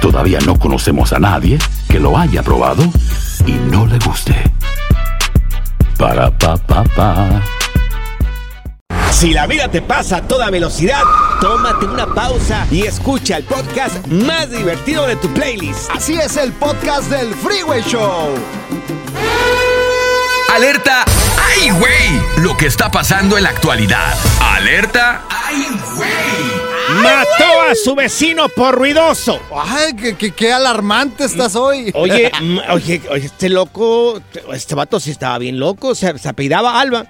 todavía 0.00 0.38
no 0.46 0.58
conocemos 0.58 1.12
a 1.12 1.18
nadie 1.18 1.58
que 1.90 2.00
lo 2.00 2.16
haya 2.16 2.42
probado 2.42 2.82
y 3.44 3.52
no 3.70 3.86
le 3.86 3.98
guste. 3.98 4.34
Para 5.98 6.30
pa 6.30 6.56
pa 6.56 6.82
pa. 6.96 7.42
Si 9.10 9.34
la 9.34 9.46
vida 9.46 9.68
te 9.68 9.82
pasa 9.82 10.18
a 10.18 10.22
toda 10.22 10.48
velocidad, 10.48 11.02
tómate 11.42 11.84
una 11.84 12.06
pausa 12.06 12.66
y 12.70 12.86
escucha 12.86 13.36
el 13.36 13.44
podcast 13.44 14.06
más 14.06 14.50
divertido 14.50 15.06
de 15.06 15.16
tu 15.16 15.28
playlist. 15.34 15.90
Así 15.94 16.14
es 16.14 16.38
el 16.38 16.52
podcast 16.52 17.10
del 17.10 17.34
Freeway 17.34 17.82
Show. 17.82 18.34
Alerta, 20.62 21.04
¡ay, 21.54 21.70
güey! 21.70 22.42
Lo 22.42 22.56
que 22.56 22.66
está 22.66 22.90
pasando 22.90 23.36
en 23.36 23.44
la 23.44 23.50
actualidad. 23.50 24.12
Alerta, 24.42 25.22
¡ay, 25.30 25.68
güey! 25.94 27.00
Mató 27.00 27.62
a 27.70 27.76
su 27.76 27.94
vecino 27.94 28.48
por 28.48 28.74
ruidoso. 28.74 29.38
Ay, 29.56 29.94
qué, 29.94 30.16
qué- 30.16 30.32
qué 30.32 30.52
alarmante 30.52 31.26
estás 31.26 31.54
hoy. 31.54 31.92
Oye, 31.94 32.32
oye, 32.70 33.00
oye, 33.08 33.26
este 33.26 33.48
loco, 33.50 34.20
este 34.52 34.74
vato 34.74 34.98
sí 34.98 35.12
estaba 35.12 35.38
bien 35.38 35.60
loco, 35.60 35.94
se, 35.94 36.18
se 36.18 36.28
apellidaba 36.28 36.80
Alba. 36.80 37.06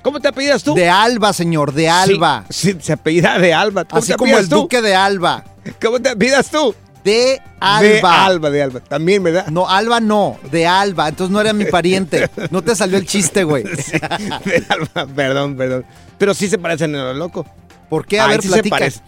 ¿Cómo 0.00 0.18
te 0.20 0.28
apellidas 0.28 0.62
tú? 0.62 0.72
De 0.74 0.88
Alba, 0.88 1.34
señor, 1.34 1.74
de 1.74 1.90
Alba. 1.90 2.44
Sí, 2.48 2.72
sí, 2.72 2.78
se 2.80 2.94
apellida 2.94 3.38
de 3.38 3.52
Alba. 3.52 3.84
¿Cómo 3.84 3.98
Así 3.98 4.12
te 4.12 4.16
como 4.16 4.38
el 4.38 4.48
tú? 4.48 4.60
duque 4.62 4.80
de 4.80 4.94
Alba. 4.94 5.44
¿Cómo 5.84 6.00
te 6.00 6.08
apellidas 6.08 6.50
tú? 6.50 6.74
De 7.08 7.40
Alba. 7.60 7.80
De 7.80 8.00
Alba, 8.02 8.50
de 8.50 8.62
Alba. 8.62 8.80
También, 8.80 9.22
¿verdad? 9.22 9.46
No, 9.48 9.68
Alba 9.68 10.00
no, 10.00 10.38
de 10.50 10.66
Alba. 10.66 11.08
Entonces 11.08 11.32
no 11.32 11.40
era 11.40 11.52
mi 11.52 11.64
pariente. 11.64 12.28
No 12.50 12.62
te 12.62 12.74
salió 12.76 12.98
el 12.98 13.06
chiste, 13.06 13.44
güey. 13.44 13.64
De 14.44 14.64
Alba, 14.68 15.06
perdón, 15.14 15.56
perdón. 15.56 15.84
Pero 16.18 16.34
sí 16.34 16.48
se 16.48 16.58
parecen 16.58 16.94
a 16.96 17.04
lo 17.04 17.14
loco. 17.14 17.46
¿Por 17.88 18.06
qué? 18.06 18.20
A 18.20 18.24
Ay, 18.26 18.30
ver, 18.32 18.42
sí 18.42 18.48
se 18.48 18.54
platica. 18.54 18.76
parece. 18.76 19.00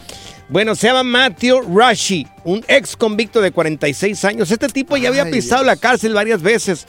Bueno, 0.48 0.74
se 0.74 0.86
llama 0.88 1.02
Matthew 1.02 1.76
Rashi, 1.78 2.26
un 2.44 2.64
ex 2.66 2.96
convicto 2.96 3.40
de 3.40 3.52
46 3.52 4.24
años. 4.24 4.50
Este 4.50 4.68
tipo 4.68 4.96
ya 4.96 5.08
había 5.10 5.24
Ay, 5.24 5.32
pisado 5.32 5.62
la 5.62 5.76
cárcel 5.76 6.12
varias 6.14 6.42
veces. 6.42 6.86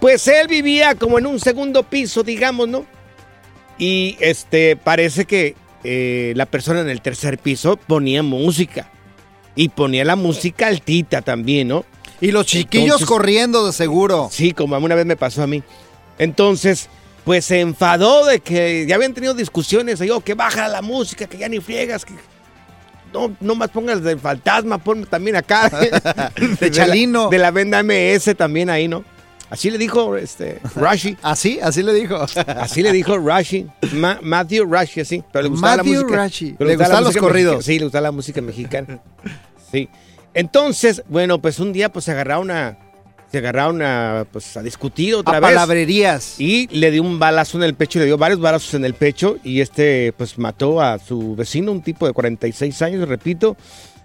Pues 0.00 0.26
él 0.28 0.48
vivía 0.48 0.94
como 0.94 1.18
en 1.18 1.26
un 1.26 1.38
segundo 1.38 1.82
piso, 1.84 2.22
digamos, 2.22 2.66
¿no? 2.68 2.84
Y 3.78 4.16
este, 4.20 4.76
parece 4.76 5.24
que 5.26 5.54
eh, 5.84 6.32
la 6.36 6.46
persona 6.46 6.80
en 6.80 6.88
el 6.88 7.00
tercer 7.00 7.38
piso 7.38 7.76
ponía 7.76 8.22
música. 8.22 8.90
Y 9.56 9.70
ponía 9.70 10.04
la 10.04 10.14
música 10.16 10.68
altita 10.68 11.22
también, 11.22 11.68
¿no? 11.68 11.84
Y 12.20 12.30
los 12.30 12.46
chiquillos 12.46 12.84
Entonces- 13.00 13.08
corriendo, 13.08 13.66
de 13.66 13.72
seguro. 13.72 14.28
Sí, 14.30 14.52
como 14.52 14.76
una 14.76 14.94
vez 14.94 15.06
me 15.06 15.16
pasó 15.16 15.42
a 15.42 15.46
mí. 15.46 15.62
Entonces, 16.18 16.88
pues 17.24 17.44
se 17.44 17.60
enfadó 17.60 18.24
de 18.26 18.40
que 18.40 18.86
ya 18.86 18.94
habían 18.94 19.14
tenido 19.14 19.34
discusiones. 19.34 19.98
Yo, 19.98 20.20
que 20.20 20.34
baja 20.34 20.68
la 20.68 20.82
música, 20.82 21.26
que 21.26 21.38
ya 21.38 21.48
ni 21.48 21.60
friegas. 21.60 22.04
Que... 22.04 22.14
No, 23.12 23.34
no 23.40 23.54
más 23.54 23.70
pongas 23.70 24.02
de 24.02 24.16
fantasma, 24.16 24.78
ponme 24.78 25.06
también 25.06 25.36
acá. 25.36 25.70
De 26.60 26.70
Chalino. 26.70 27.24
La, 27.24 27.30
de 27.30 27.38
la 27.38 27.50
venda 27.50 27.82
MS 27.82 28.34
también 28.36 28.70
ahí, 28.70 28.88
¿no? 28.88 29.04
Así 29.48 29.70
le 29.70 29.78
dijo 29.78 30.16
este, 30.16 30.60
Rashi. 30.74 31.16
Así, 31.22 31.58
así 31.62 31.82
le 31.82 31.92
dijo. 31.94 32.16
Así 32.46 32.82
le 32.82 32.92
dijo 32.92 33.16
Rashi. 33.18 33.66
Ma- 33.92 34.18
Matthew 34.22 34.64
Rashi, 34.70 35.00
así. 35.00 35.22
Pero 35.32 35.44
le 35.44 35.48
gustaba 35.50 35.76
Matthew 35.76 35.92
la 35.94 36.00
música. 36.00 36.16
Rashi. 36.16 36.54
pero 36.58 36.70
Le 36.70 36.76
gustaban 36.76 37.04
los 37.04 37.16
corridos. 37.16 37.64
Sí, 37.64 37.78
le 37.78 37.84
gustaba 37.84 38.02
la 38.02 38.12
música 38.12 38.40
mexicana. 38.40 38.98
Sí. 39.70 39.88
Entonces, 40.34 41.02
bueno, 41.08 41.40
pues 41.40 41.58
un 41.60 41.72
día 41.72 41.90
pues 41.90 42.04
se 42.04 42.10
agarraron 42.10 42.50
a, 42.50 42.76
se 43.30 43.38
agarraron 43.38 43.80
a, 43.82 44.26
pues, 44.30 44.56
a 44.56 44.62
discutir 44.62 45.14
otra 45.14 45.36
A 45.36 45.40
vez. 45.40 45.50
palabrerías. 45.50 46.38
Y 46.40 46.66
le 46.68 46.90
dio 46.90 47.02
un 47.02 47.18
balazo 47.18 47.56
en 47.58 47.64
el 47.64 47.74
pecho, 47.74 47.98
le 47.98 48.04
dio 48.06 48.18
varios 48.18 48.40
balazos 48.40 48.74
en 48.74 48.84
el 48.84 48.94
pecho 48.94 49.38
y 49.44 49.60
este 49.60 50.12
pues 50.16 50.38
mató 50.38 50.80
a 50.80 50.98
su 50.98 51.34
vecino, 51.36 51.72
un 51.72 51.82
tipo 51.82 52.06
de 52.06 52.12
46 52.12 52.82
años, 52.82 53.08
repito. 53.08 53.56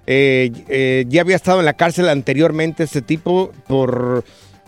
Eh, 0.07 0.51
eh, 0.67 1.05
ya 1.09 1.21
había 1.21 1.35
estado 1.35 1.59
en 1.59 1.65
la 1.65 1.73
cárcel 1.73 2.09
anteriormente 2.09 2.83
este 2.83 3.01
tipo 3.01 3.51
por 3.67 4.23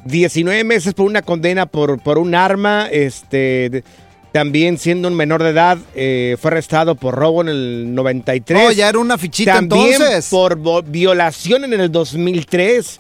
19 0.06 0.64
meses 0.64 0.94
por 0.94 1.06
una 1.06 1.22
condena 1.22 1.66
por, 1.66 2.02
por 2.02 2.18
un 2.18 2.36
arma. 2.36 2.88
Este, 2.92 3.70
de- 3.70 3.84
también 4.32 4.80
siendo 4.80 5.08
un 5.10 5.14
menor 5.14 5.44
de 5.44 5.50
edad, 5.50 5.78
eh, 5.94 6.38
fue 6.42 6.50
arrestado 6.50 6.96
por 6.96 7.14
robo 7.14 7.42
en 7.42 7.50
el 7.50 7.94
93. 7.94 8.66
Oh, 8.68 8.72
ya 8.72 8.90
era 8.90 8.98
una 8.98 9.18
fichita 9.20 9.54
También 9.54 9.94
entonces. 9.94 10.28
por 10.32 10.58
violación 10.86 11.66
en 11.66 11.74
el 11.74 11.92
2003. 11.92 13.00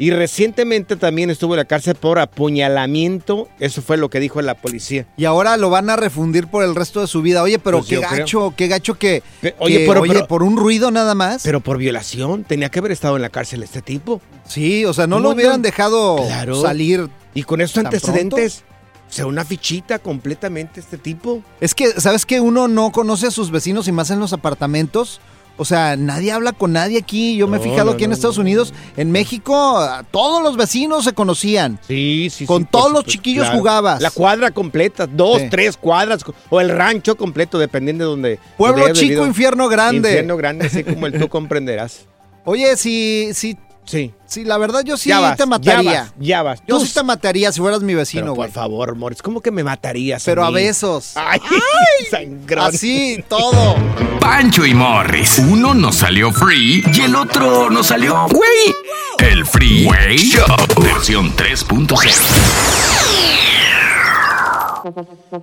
Y 0.00 0.10
recientemente 0.10 0.96
también 0.96 1.30
estuvo 1.30 1.54
en 1.54 1.58
la 1.58 1.64
cárcel 1.66 1.94
por 1.94 2.18
apuñalamiento. 2.18 3.48
Eso 3.58 3.82
fue 3.82 3.96
lo 3.96 4.08
que 4.10 4.18
dijo 4.20 4.40
la 4.42 4.54
policía. 4.54 5.06
Y 5.16 5.24
ahora 5.26 5.56
lo 5.56 5.70
van 5.70 5.90
a 5.90 5.96
refundir 5.96 6.46
por 6.48 6.64
el 6.64 6.74
resto 6.74 7.00
de 7.00 7.06
su 7.06 7.22
vida. 7.22 7.42
Oye, 7.42 7.58
pero 7.58 7.78
Pues 7.78 7.90
qué 7.90 7.96
creo. 7.98 8.10
gacho, 8.10 8.54
qué 8.56 8.68
gacho 8.68 8.94
que. 8.98 9.22
Pe- 9.40 9.54
oye, 9.58 9.78
que, 9.80 9.86
pero- 9.86 10.00
oye, 10.00 10.12
pero- 10.14 10.26
por 10.26 10.42
un 10.42 10.56
ruido 10.56 10.90
nada 10.90 11.14
más. 11.14 11.42
Pero 11.44 11.60
por 11.60 11.78
violación, 11.78 12.44
tenía 12.44 12.70
que 12.70 12.78
haber 12.78 12.92
estado 12.92 13.16
en 13.16 13.22
la 13.22 13.28
cárcel 13.30 13.62
este 13.62 13.82
tipo. 13.82 14.20
sí, 14.46 14.84
o 14.84 14.92
sea, 14.92 15.06
no 15.06 15.16
¿Cómo 15.16 15.28
lo 15.28 15.34
hubieran 15.34 15.56
no? 15.60 15.62
dejado 15.62 16.16
Claro. 16.26 16.60
salir. 16.60 17.08
Y 17.34 17.44
con 17.44 17.60
estos 17.60 17.74
¿Tan 17.76 17.86
antecedentes, 17.86 18.64
o 19.08 19.12
sea, 19.12 19.26
una 19.26 19.44
fichita 19.44 19.98
completamente 20.00 20.80
este 20.80 20.98
tipo. 20.98 21.42
Es 21.60 21.74
que, 21.74 21.88
¿sabes 22.00 22.26
que 22.26 22.40
Uno 22.40 22.66
no 22.68 22.90
conoce 22.90 23.28
a 23.28 23.30
sus 23.30 23.50
vecinos 23.52 23.86
y 23.86 23.92
más 23.92 24.10
en 24.10 24.18
los 24.18 24.32
apartamentos. 24.32 25.20
O 25.60 25.66
sea, 25.66 25.94
nadie 25.94 26.32
habla 26.32 26.52
con 26.52 26.72
nadie 26.72 26.96
aquí. 26.98 27.36
Yo 27.36 27.46
me 27.46 27.58
he 27.58 27.60
No, 27.60 27.64
fijado 27.64 27.84
no, 27.84 27.90
aquí 27.92 28.04
en 28.04 28.10
no, 28.10 28.14
Estados 28.14 28.38
no. 28.38 28.42
Unidos. 28.42 28.72
En 28.96 29.12
México, 29.12 29.76
a 29.78 30.04
todos 30.04 30.42
los 30.42 30.56
vecinos 30.56 31.04
se 31.04 31.12
conocían. 31.12 31.78
Sí, 31.86 32.28
sí. 32.30 32.46
Con 32.46 32.62
sí, 32.62 32.64
por 32.64 32.70
todos 32.70 32.84
los 32.92 33.00
supuesto, 33.00 33.10
chiquillos 33.12 33.48
jugabas. 33.50 34.00
La 34.00 34.10
cuadra 34.10 34.50
completa, 34.52 35.06
dos, 35.06 35.42
Sí. 35.42 35.48
tres 35.50 35.76
cuadras, 35.76 36.24
o 36.48 36.60
el 36.62 36.70
rancho 36.70 37.14
completo, 37.16 37.58
dependiendo 37.58 38.04
de 38.04 38.10
donde. 38.10 38.38
Pueblo 38.56 38.78
donde 38.78 38.92
hayas 38.92 38.98
chico, 38.98 39.08
vivido. 39.10 39.26
infierno 39.26 39.68
grande. 39.68 40.08
Infierno 40.08 40.36
grande, 40.38 40.66
así 40.66 40.82
como 40.82 41.06
el 41.06 41.18
tú 41.18 41.28
comprenderás. 41.28 42.06
Oye, 42.46 42.74
si, 42.78 43.28
si, 43.34 43.58
Sí. 43.84 44.12
si 44.26 44.44
la 44.44 44.56
verdad 44.58 44.82
yo 44.84 44.96
sí 44.96 45.08
Ya 45.08 45.18
vas, 45.20 45.36
te 45.36 45.46
mataría. 45.46 45.82
Ya 45.82 46.02
vas, 46.02 46.12
ya 46.18 46.42
vas. 46.42 46.60
Yo 46.68 46.78
Tú- 46.78 46.86
sí 46.86 46.94
te 46.94 47.02
mataría 47.02 47.50
si 47.50 47.60
fueras 47.60 47.80
mi 47.80 47.88
Pero 47.88 47.98
vecino, 47.98 48.26
por 48.26 48.36
güey. 48.36 48.50
favor, 48.50 48.94
Morris, 48.94 49.20
¿cómo 49.22 49.40
que 49.40 49.50
me 49.50 49.64
matarías? 49.64 50.22
Pero 50.24 50.44
a 50.44 50.48
mí? 50.48 50.54
besos. 50.54 51.12
Ay, 51.16 51.40
sangrón. 52.10 52.66
Así, 52.66 53.24
todo. 53.28 53.74
Pancho 54.20 54.64
y 54.64 54.74
Morris. 54.74 55.38
Uno 55.38 55.74
nos 55.74 55.96
salió 55.96 56.32
free 56.32 56.84
y 56.92 57.00
el 57.00 57.16
otro 57.16 57.68
nos 57.70 57.86
salió 57.88 58.26
güey. 58.28 58.74
El 59.18 59.44
Freeway 59.44 60.16
Show. 60.16 60.46
Versión 60.80 61.34
3.0. 61.36 61.98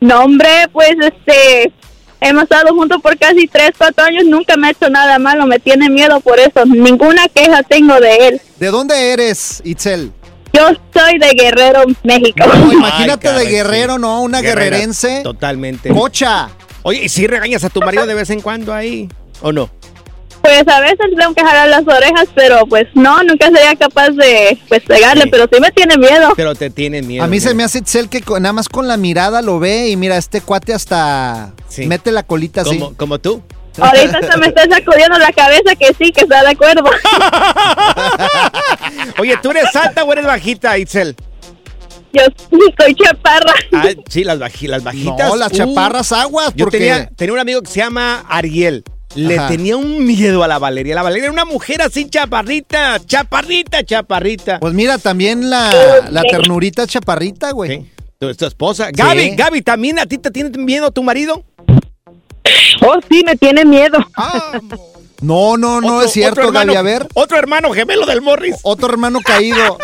No, 0.00 0.24
hombre, 0.24 0.48
pues 0.72 0.94
este, 1.00 1.72
hemos 2.20 2.44
estado 2.44 2.74
juntos 2.74 3.00
por 3.02 3.18
casi 3.18 3.46
tres, 3.46 3.70
cuatro 3.76 4.04
años, 4.04 4.24
nunca 4.24 4.56
me 4.56 4.68
ha 4.68 4.70
hecho 4.70 4.88
nada 4.90 5.18
malo, 5.18 5.46
me 5.46 5.58
tiene 5.58 5.88
miedo 5.88 6.20
por 6.20 6.38
eso, 6.38 6.64
ninguna 6.66 7.28
queja 7.28 7.62
tengo 7.62 7.98
de 8.00 8.28
él. 8.28 8.40
¿De 8.58 8.68
dónde 8.68 9.12
eres, 9.12 9.62
Itzel? 9.64 10.12
Yo 10.52 10.68
soy 10.94 11.18
de 11.18 11.30
Guerrero, 11.30 11.84
México. 12.02 12.44
No, 12.46 12.72
imagínate 12.72 13.28
Ay, 13.28 13.44
de 13.44 13.50
guerrero, 13.50 13.94
sí. 13.94 14.00
¿no? 14.00 14.22
Una 14.22 14.40
Guerrera, 14.40 14.76
guerrerense. 14.76 15.20
Totalmente. 15.22 15.90
Cocha. 15.90 16.48
Oye, 16.82 17.04
¿y 17.04 17.08
si 17.08 17.26
regañas 17.26 17.64
a 17.64 17.68
tu 17.68 17.80
marido 17.80 18.06
de 18.06 18.14
vez 18.14 18.30
en 18.30 18.40
cuando 18.40 18.72
ahí? 18.72 19.08
¿O 19.42 19.52
no? 19.52 19.68
Pues 20.42 20.62
a 20.68 20.80
veces 20.80 20.98
tengo 21.18 21.34
que 21.34 21.42
jalar 21.44 21.68
las 21.68 21.82
orejas, 21.82 22.28
pero 22.34 22.66
pues 22.66 22.86
no, 22.94 23.20
nunca 23.24 23.46
sería 23.46 23.74
capaz 23.74 24.10
de 24.10 24.56
pues 24.68 24.82
pegarle, 24.84 25.26
pero 25.28 25.46
sí 25.52 25.60
me 25.60 25.72
tiene 25.72 25.96
miedo. 25.96 26.32
Pero 26.36 26.54
te 26.54 26.70
tiene 26.70 27.02
miedo. 27.02 27.24
A 27.24 27.26
mí 27.26 27.40
se 27.40 27.52
me 27.52 27.64
hace 27.64 27.78
Itzel 27.78 28.08
que 28.08 28.22
nada 28.40 28.52
más 28.52 28.68
con 28.68 28.86
la 28.86 28.96
mirada 28.96 29.42
lo 29.42 29.58
ve 29.58 29.88
y 29.88 29.96
mira, 29.96 30.16
este 30.16 30.40
cuate 30.40 30.72
hasta 30.72 31.52
mete 31.78 32.12
la 32.12 32.22
colita 32.22 32.60
así. 32.60 32.78
Como, 32.78 32.96
como 32.96 33.18
tú. 33.18 33.42
Ahorita 33.78 34.20
se 34.32 34.38
me 34.38 34.46
está 34.46 34.62
sacudiendo 34.70 35.18
la 35.18 35.32
cabeza 35.32 35.74
que 35.78 35.88
sí, 35.98 36.10
que 36.12 36.22
está 36.22 36.42
de 36.42 36.50
acuerdo. 36.50 36.84
Oye, 39.18 39.36
¿tú 39.42 39.50
eres 39.50 39.74
alta 39.74 40.04
o 40.04 40.12
eres 40.12 40.26
bajita, 40.26 40.76
Itzel? 40.78 41.16
Yo 42.12 42.22
soy 42.78 42.94
chaparra. 42.94 43.52
Ah, 43.72 43.88
sí, 44.08 44.24
las, 44.24 44.38
baji- 44.38 44.68
las 44.68 44.82
bajitas. 44.82 45.28
No, 45.28 45.36
las 45.36 45.52
chaparras 45.52 46.12
aguas, 46.12 46.52
Yo 46.54 46.64
porque- 46.66 46.78
tenía, 46.78 47.08
tenía 47.14 47.34
un 47.34 47.40
amigo 47.40 47.60
que 47.60 47.70
se 47.70 47.80
llama 47.80 48.24
Ariel. 48.28 48.84
Le 49.16 49.38
Ajá. 49.38 49.48
tenía 49.48 49.76
un 49.76 50.04
miedo 50.04 50.42
a 50.44 50.48
la 50.48 50.58
Valeria. 50.58 50.94
La 50.94 51.02
Valeria 51.02 51.24
era 51.24 51.32
una 51.32 51.44
mujer 51.44 51.82
así 51.82 52.08
chaparrita, 52.08 52.98
chaparrita, 53.04 53.82
chaparrita. 53.84 54.60
Pues 54.60 54.74
mira, 54.74 54.98
también 54.98 55.48
la, 55.50 56.04
la 56.10 56.22
ternurita 56.22 56.86
chaparrita, 56.86 57.50
güey. 57.52 57.90
Tu, 58.18 58.34
tu 58.34 58.46
esposa. 58.46 58.90
Gaby, 58.92 59.20
Sí. 59.20 59.30
Gaby, 59.36 59.62
¿también 59.62 59.98
a 59.98 60.06
ti 60.06 60.18
te 60.18 60.30
tiene 60.30 60.50
miedo 60.58 60.90
tu 60.90 61.02
marido? 61.02 61.44
Oh, 62.82 62.96
sí, 63.10 63.22
me 63.24 63.36
tiene 63.36 63.64
miedo. 63.64 63.98
No, 65.22 65.56
no, 65.56 65.80
no 65.80 65.96
Otro- 65.96 66.02
es 66.02 66.12
cierto, 66.12 66.40
hermano- 66.42 66.72
Gaby. 66.72 66.76
A 66.76 66.82
ver. 66.82 67.06
Otro 67.14 67.38
hermano 67.38 67.72
gemelo 67.72 68.04
del 68.06 68.20
Morris. 68.22 68.56
Otro 68.62 68.88
hermano 68.88 69.20
caído. 69.24 69.78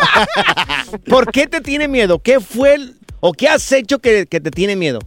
¿Por 1.09 1.31
qué 1.31 1.47
te 1.47 1.59
tiene 1.61 1.87
miedo? 1.87 2.19
¿Qué 2.19 2.39
fue 2.39 2.75
el- 2.75 2.95
o 3.19 3.33
qué 3.33 3.47
has 3.47 3.71
hecho 3.71 3.99
que, 3.99 4.27
que 4.27 4.39
te 4.39 4.51
tiene 4.51 4.75
miedo? 4.75 4.99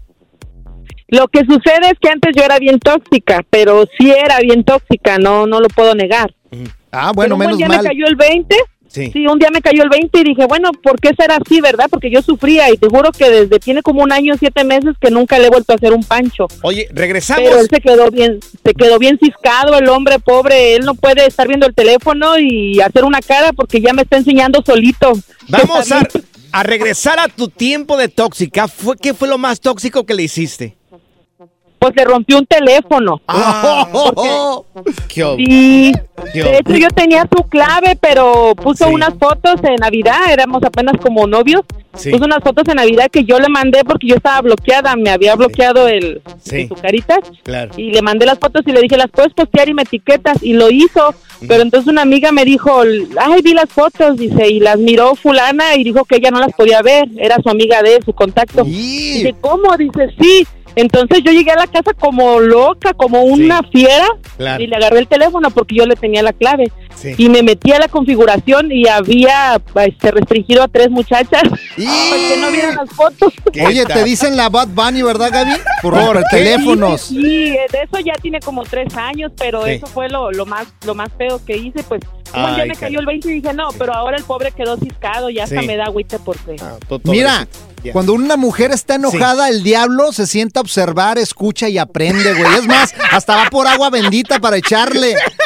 Lo 1.08 1.28
que 1.28 1.40
sucede 1.40 1.90
es 1.92 1.98
que 2.00 2.08
antes 2.10 2.32
yo 2.36 2.42
era 2.42 2.58
bien 2.58 2.78
tóxica, 2.80 3.44
pero 3.48 3.84
sí 3.98 4.10
era 4.10 4.40
bien 4.40 4.64
tóxica, 4.64 5.18
no 5.18 5.46
no 5.46 5.60
lo 5.60 5.68
puedo 5.68 5.94
negar. 5.94 6.34
Ah, 6.92 7.12
Pero 7.14 7.14
bueno, 7.14 7.34
un 7.34 7.38
menos 7.40 7.58
día 7.58 7.68
mal. 7.68 7.82
me 7.82 7.88
cayó 7.90 8.06
el 8.06 8.16
20. 8.16 8.56
Sí. 8.88 9.12
un 9.26 9.38
día 9.38 9.50
me 9.52 9.60
cayó 9.60 9.82
el 9.82 9.90
20 9.90 10.20
y 10.20 10.24
dije, 10.24 10.46
bueno, 10.46 10.70
¿por 10.72 10.98
qué 10.98 11.10
será 11.18 11.36
así, 11.36 11.60
verdad? 11.60 11.84
Porque 11.90 12.10
yo 12.10 12.22
sufría 12.22 12.70
y 12.72 12.78
te 12.78 12.88
juro 12.88 13.10
que 13.12 13.28
desde 13.28 13.58
tiene 13.58 13.82
como 13.82 14.02
un 14.02 14.10
año, 14.10 14.34
siete 14.38 14.64
meses 14.64 14.94
que 14.98 15.10
nunca 15.10 15.38
le 15.38 15.48
he 15.48 15.50
vuelto 15.50 15.72
a 15.72 15.76
hacer 15.76 15.92
un 15.92 16.02
pancho. 16.02 16.46
Oye, 16.62 16.88
regresamos. 16.92 17.42
Pero 17.44 17.60
él 17.60 17.68
se 17.68 17.80
quedó 17.80 18.10
bien, 18.10 18.38
se 18.64 18.72
quedó 18.72 18.98
bien 18.98 19.18
ciscado, 19.22 19.76
el 19.76 19.88
hombre 19.90 20.18
pobre, 20.18 20.76
él 20.76 20.86
no 20.86 20.94
puede 20.94 21.26
estar 21.26 21.46
viendo 21.46 21.66
el 21.66 21.74
teléfono 21.74 22.38
y 22.38 22.80
hacer 22.80 23.04
una 23.04 23.20
cara 23.20 23.52
porque 23.52 23.82
ya 23.82 23.92
me 23.92 24.02
está 24.02 24.16
enseñando 24.16 24.62
solito. 24.64 25.12
Vamos 25.48 25.92
a, 25.92 26.08
a 26.52 26.62
regresar 26.62 27.18
a 27.18 27.28
tu 27.28 27.48
tiempo 27.48 27.98
de 27.98 28.08
tóxica. 28.08 28.66
¿Fue, 28.66 28.96
¿Qué 28.96 29.12
fue 29.12 29.28
lo 29.28 29.36
más 29.36 29.60
tóxico 29.60 30.06
que 30.06 30.14
le 30.14 30.22
hiciste? 30.22 30.74
Pues 31.78 31.92
le 31.96 32.04
rompió 32.04 32.38
un 32.38 32.46
teléfono. 32.46 33.20
¿Qué 35.08 35.24
hubo? 35.24 35.36
Sí, 35.36 35.92
¿Qué 36.32 36.42
de 36.42 36.58
hecho 36.58 36.74
yo 36.76 36.88
tenía 36.90 37.28
su 37.34 37.42
clave, 37.44 37.96
pero 38.00 38.54
puso 38.56 38.88
unas 38.88 39.14
fotos 39.18 39.56
en 39.62 39.76
Navidad, 39.76 40.30
éramos 40.32 40.62
apenas 40.64 40.94
como 41.02 41.26
novios. 41.26 41.62
Sí. 41.94 42.10
Puso 42.10 42.24
unas 42.24 42.42
fotos 42.42 42.64
en 42.68 42.76
Navidad 42.76 43.06
que 43.10 43.24
yo 43.24 43.38
le 43.38 43.48
mandé 43.48 43.82
porque 43.84 44.06
yo 44.08 44.16
estaba 44.16 44.42
bloqueada, 44.42 44.96
me 44.96 45.10
había 45.10 45.34
bloqueado 45.34 45.88
el 45.88 46.20
su 46.44 46.74
carita 46.74 47.18
Claro. 47.42 47.70
y 47.76 47.90
le 47.90 48.02
mandé 48.02 48.26
las 48.26 48.38
fotos 48.38 48.62
y 48.66 48.72
le 48.72 48.80
dije, 48.82 48.96
"Las 48.98 49.10
puedes 49.10 49.32
postear 49.32 49.68
y 49.68 49.74
me 49.74 49.82
etiquetas" 49.82 50.42
y 50.42 50.52
lo 50.54 50.70
hizo. 50.70 51.14
Pero 51.48 51.62
entonces 51.62 51.88
una 51.90 52.02
amiga 52.02 52.32
me 52.32 52.44
dijo, 52.44 52.82
"Ay, 53.18 53.40
vi 53.42 53.54
las 53.54 53.68
fotos", 53.70 54.16
dice, 54.18 54.48
y 54.48 54.60
las 54.60 54.78
miró 54.78 55.14
fulana 55.14 55.74
y 55.76 55.84
dijo 55.84 56.04
que 56.04 56.16
ella 56.16 56.30
no 56.30 56.40
las 56.40 56.52
podía 56.54 56.80
ver, 56.82 57.08
era 57.18 57.36
su 57.42 57.48
amiga 57.50 57.82
de 57.82 58.00
su 58.04 58.12
contacto. 58.12 58.64
Dice, 58.64 59.34
"¿Cómo?" 59.40 59.74
Dice, 59.76 60.08
"Sí." 60.20 60.46
Entonces 60.76 61.20
yo 61.24 61.32
llegué 61.32 61.50
a 61.50 61.56
la 61.56 61.66
casa 61.66 61.92
como 61.98 62.38
loca, 62.38 62.92
como 62.94 63.22
una 63.22 63.62
fiera, 63.64 64.06
Claro. 64.36 64.62
y 64.62 64.66
le 64.66 64.76
agarré 64.76 64.98
el 65.00 65.08
teléfono 65.08 65.50
porque 65.50 65.74
yo 65.76 65.86
le 65.86 65.96
tenía 65.96 66.22
la 66.22 66.32
clave. 66.34 66.70
Sí. 66.94 67.14
Y 67.16 67.28
me 67.28 67.42
metí 67.42 67.72
a 67.72 67.78
la 67.78 67.88
configuración 67.88 68.70
y 68.70 68.86
había 68.86 69.60
este, 69.84 70.10
restringido 70.10 70.62
a 70.62 70.68
tres 70.68 70.90
muchachas 70.90 71.42
para 71.48 71.58
que 72.28 72.36
no 72.40 72.50
vieran 72.50 72.76
las 72.76 72.90
fotos. 72.90 73.32
Oye, 73.66 73.84
te 73.86 74.04
dicen 74.04 74.36
la 74.36 74.48
Bad 74.48 74.68
Bunny, 74.68 75.02
¿verdad, 75.02 75.30
Gaby? 75.32 75.54
Por, 75.82 75.94
¿Por 75.94 76.22
teléfonos. 76.30 77.00
Sí, 77.00 77.14
sí, 77.22 77.50
de 77.50 77.82
eso 77.82 77.98
ya 78.04 78.12
tiene 78.20 78.40
como 78.40 78.62
tres 78.64 78.94
años, 78.96 79.32
pero 79.36 79.66
eso 79.66 79.86
fue 79.86 80.08
lo, 80.08 80.30
lo 80.30 80.44
más 80.46 80.66
lo 80.84 80.94
más 80.94 81.08
feo 81.16 81.40
que 81.44 81.56
hice, 81.56 81.82
pues 81.84 82.00
un 82.34 82.54
día 82.54 82.62
Ay, 82.64 82.68
me 82.68 82.74
cayó 82.74 83.00
el 83.00 83.06
20 83.06 83.28
y 83.28 83.40
dije, 83.40 83.52
no, 83.54 83.68
pero 83.78 83.94
ahora 83.94 84.16
el 84.16 84.24
pobre 84.24 84.52
quedó 84.52 84.76
ciscado 84.76 85.30
y 85.30 85.38
hasta 85.38 85.60
Sí. 85.60 85.66
me 85.66 85.76
da 85.76 85.84
agüite 85.86 86.18
porque... 86.18 86.56
Mira, 87.04 87.46
cuando 87.92 88.14
una 88.14 88.36
mujer 88.36 88.72
está 88.72 88.96
enojada, 88.96 89.48
el 89.48 89.62
diablo 89.62 90.12
se 90.12 90.26
sienta 90.26 90.60
a 90.60 90.62
observar, 90.62 91.18
escucha 91.18 91.68
y 91.68 91.78
aprende, 91.78 92.34
güey. 92.34 92.54
Es 92.58 92.66
más, 92.66 92.94
hasta 93.12 93.36
va 93.36 93.50
por 93.50 93.66
agua 93.66 93.90
bendita 93.90 94.38
para 94.40 94.56
echarle. 94.56 95.14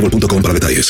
boostmobile.com 0.00 0.42
para 0.42 0.54
detalles. 0.54 0.86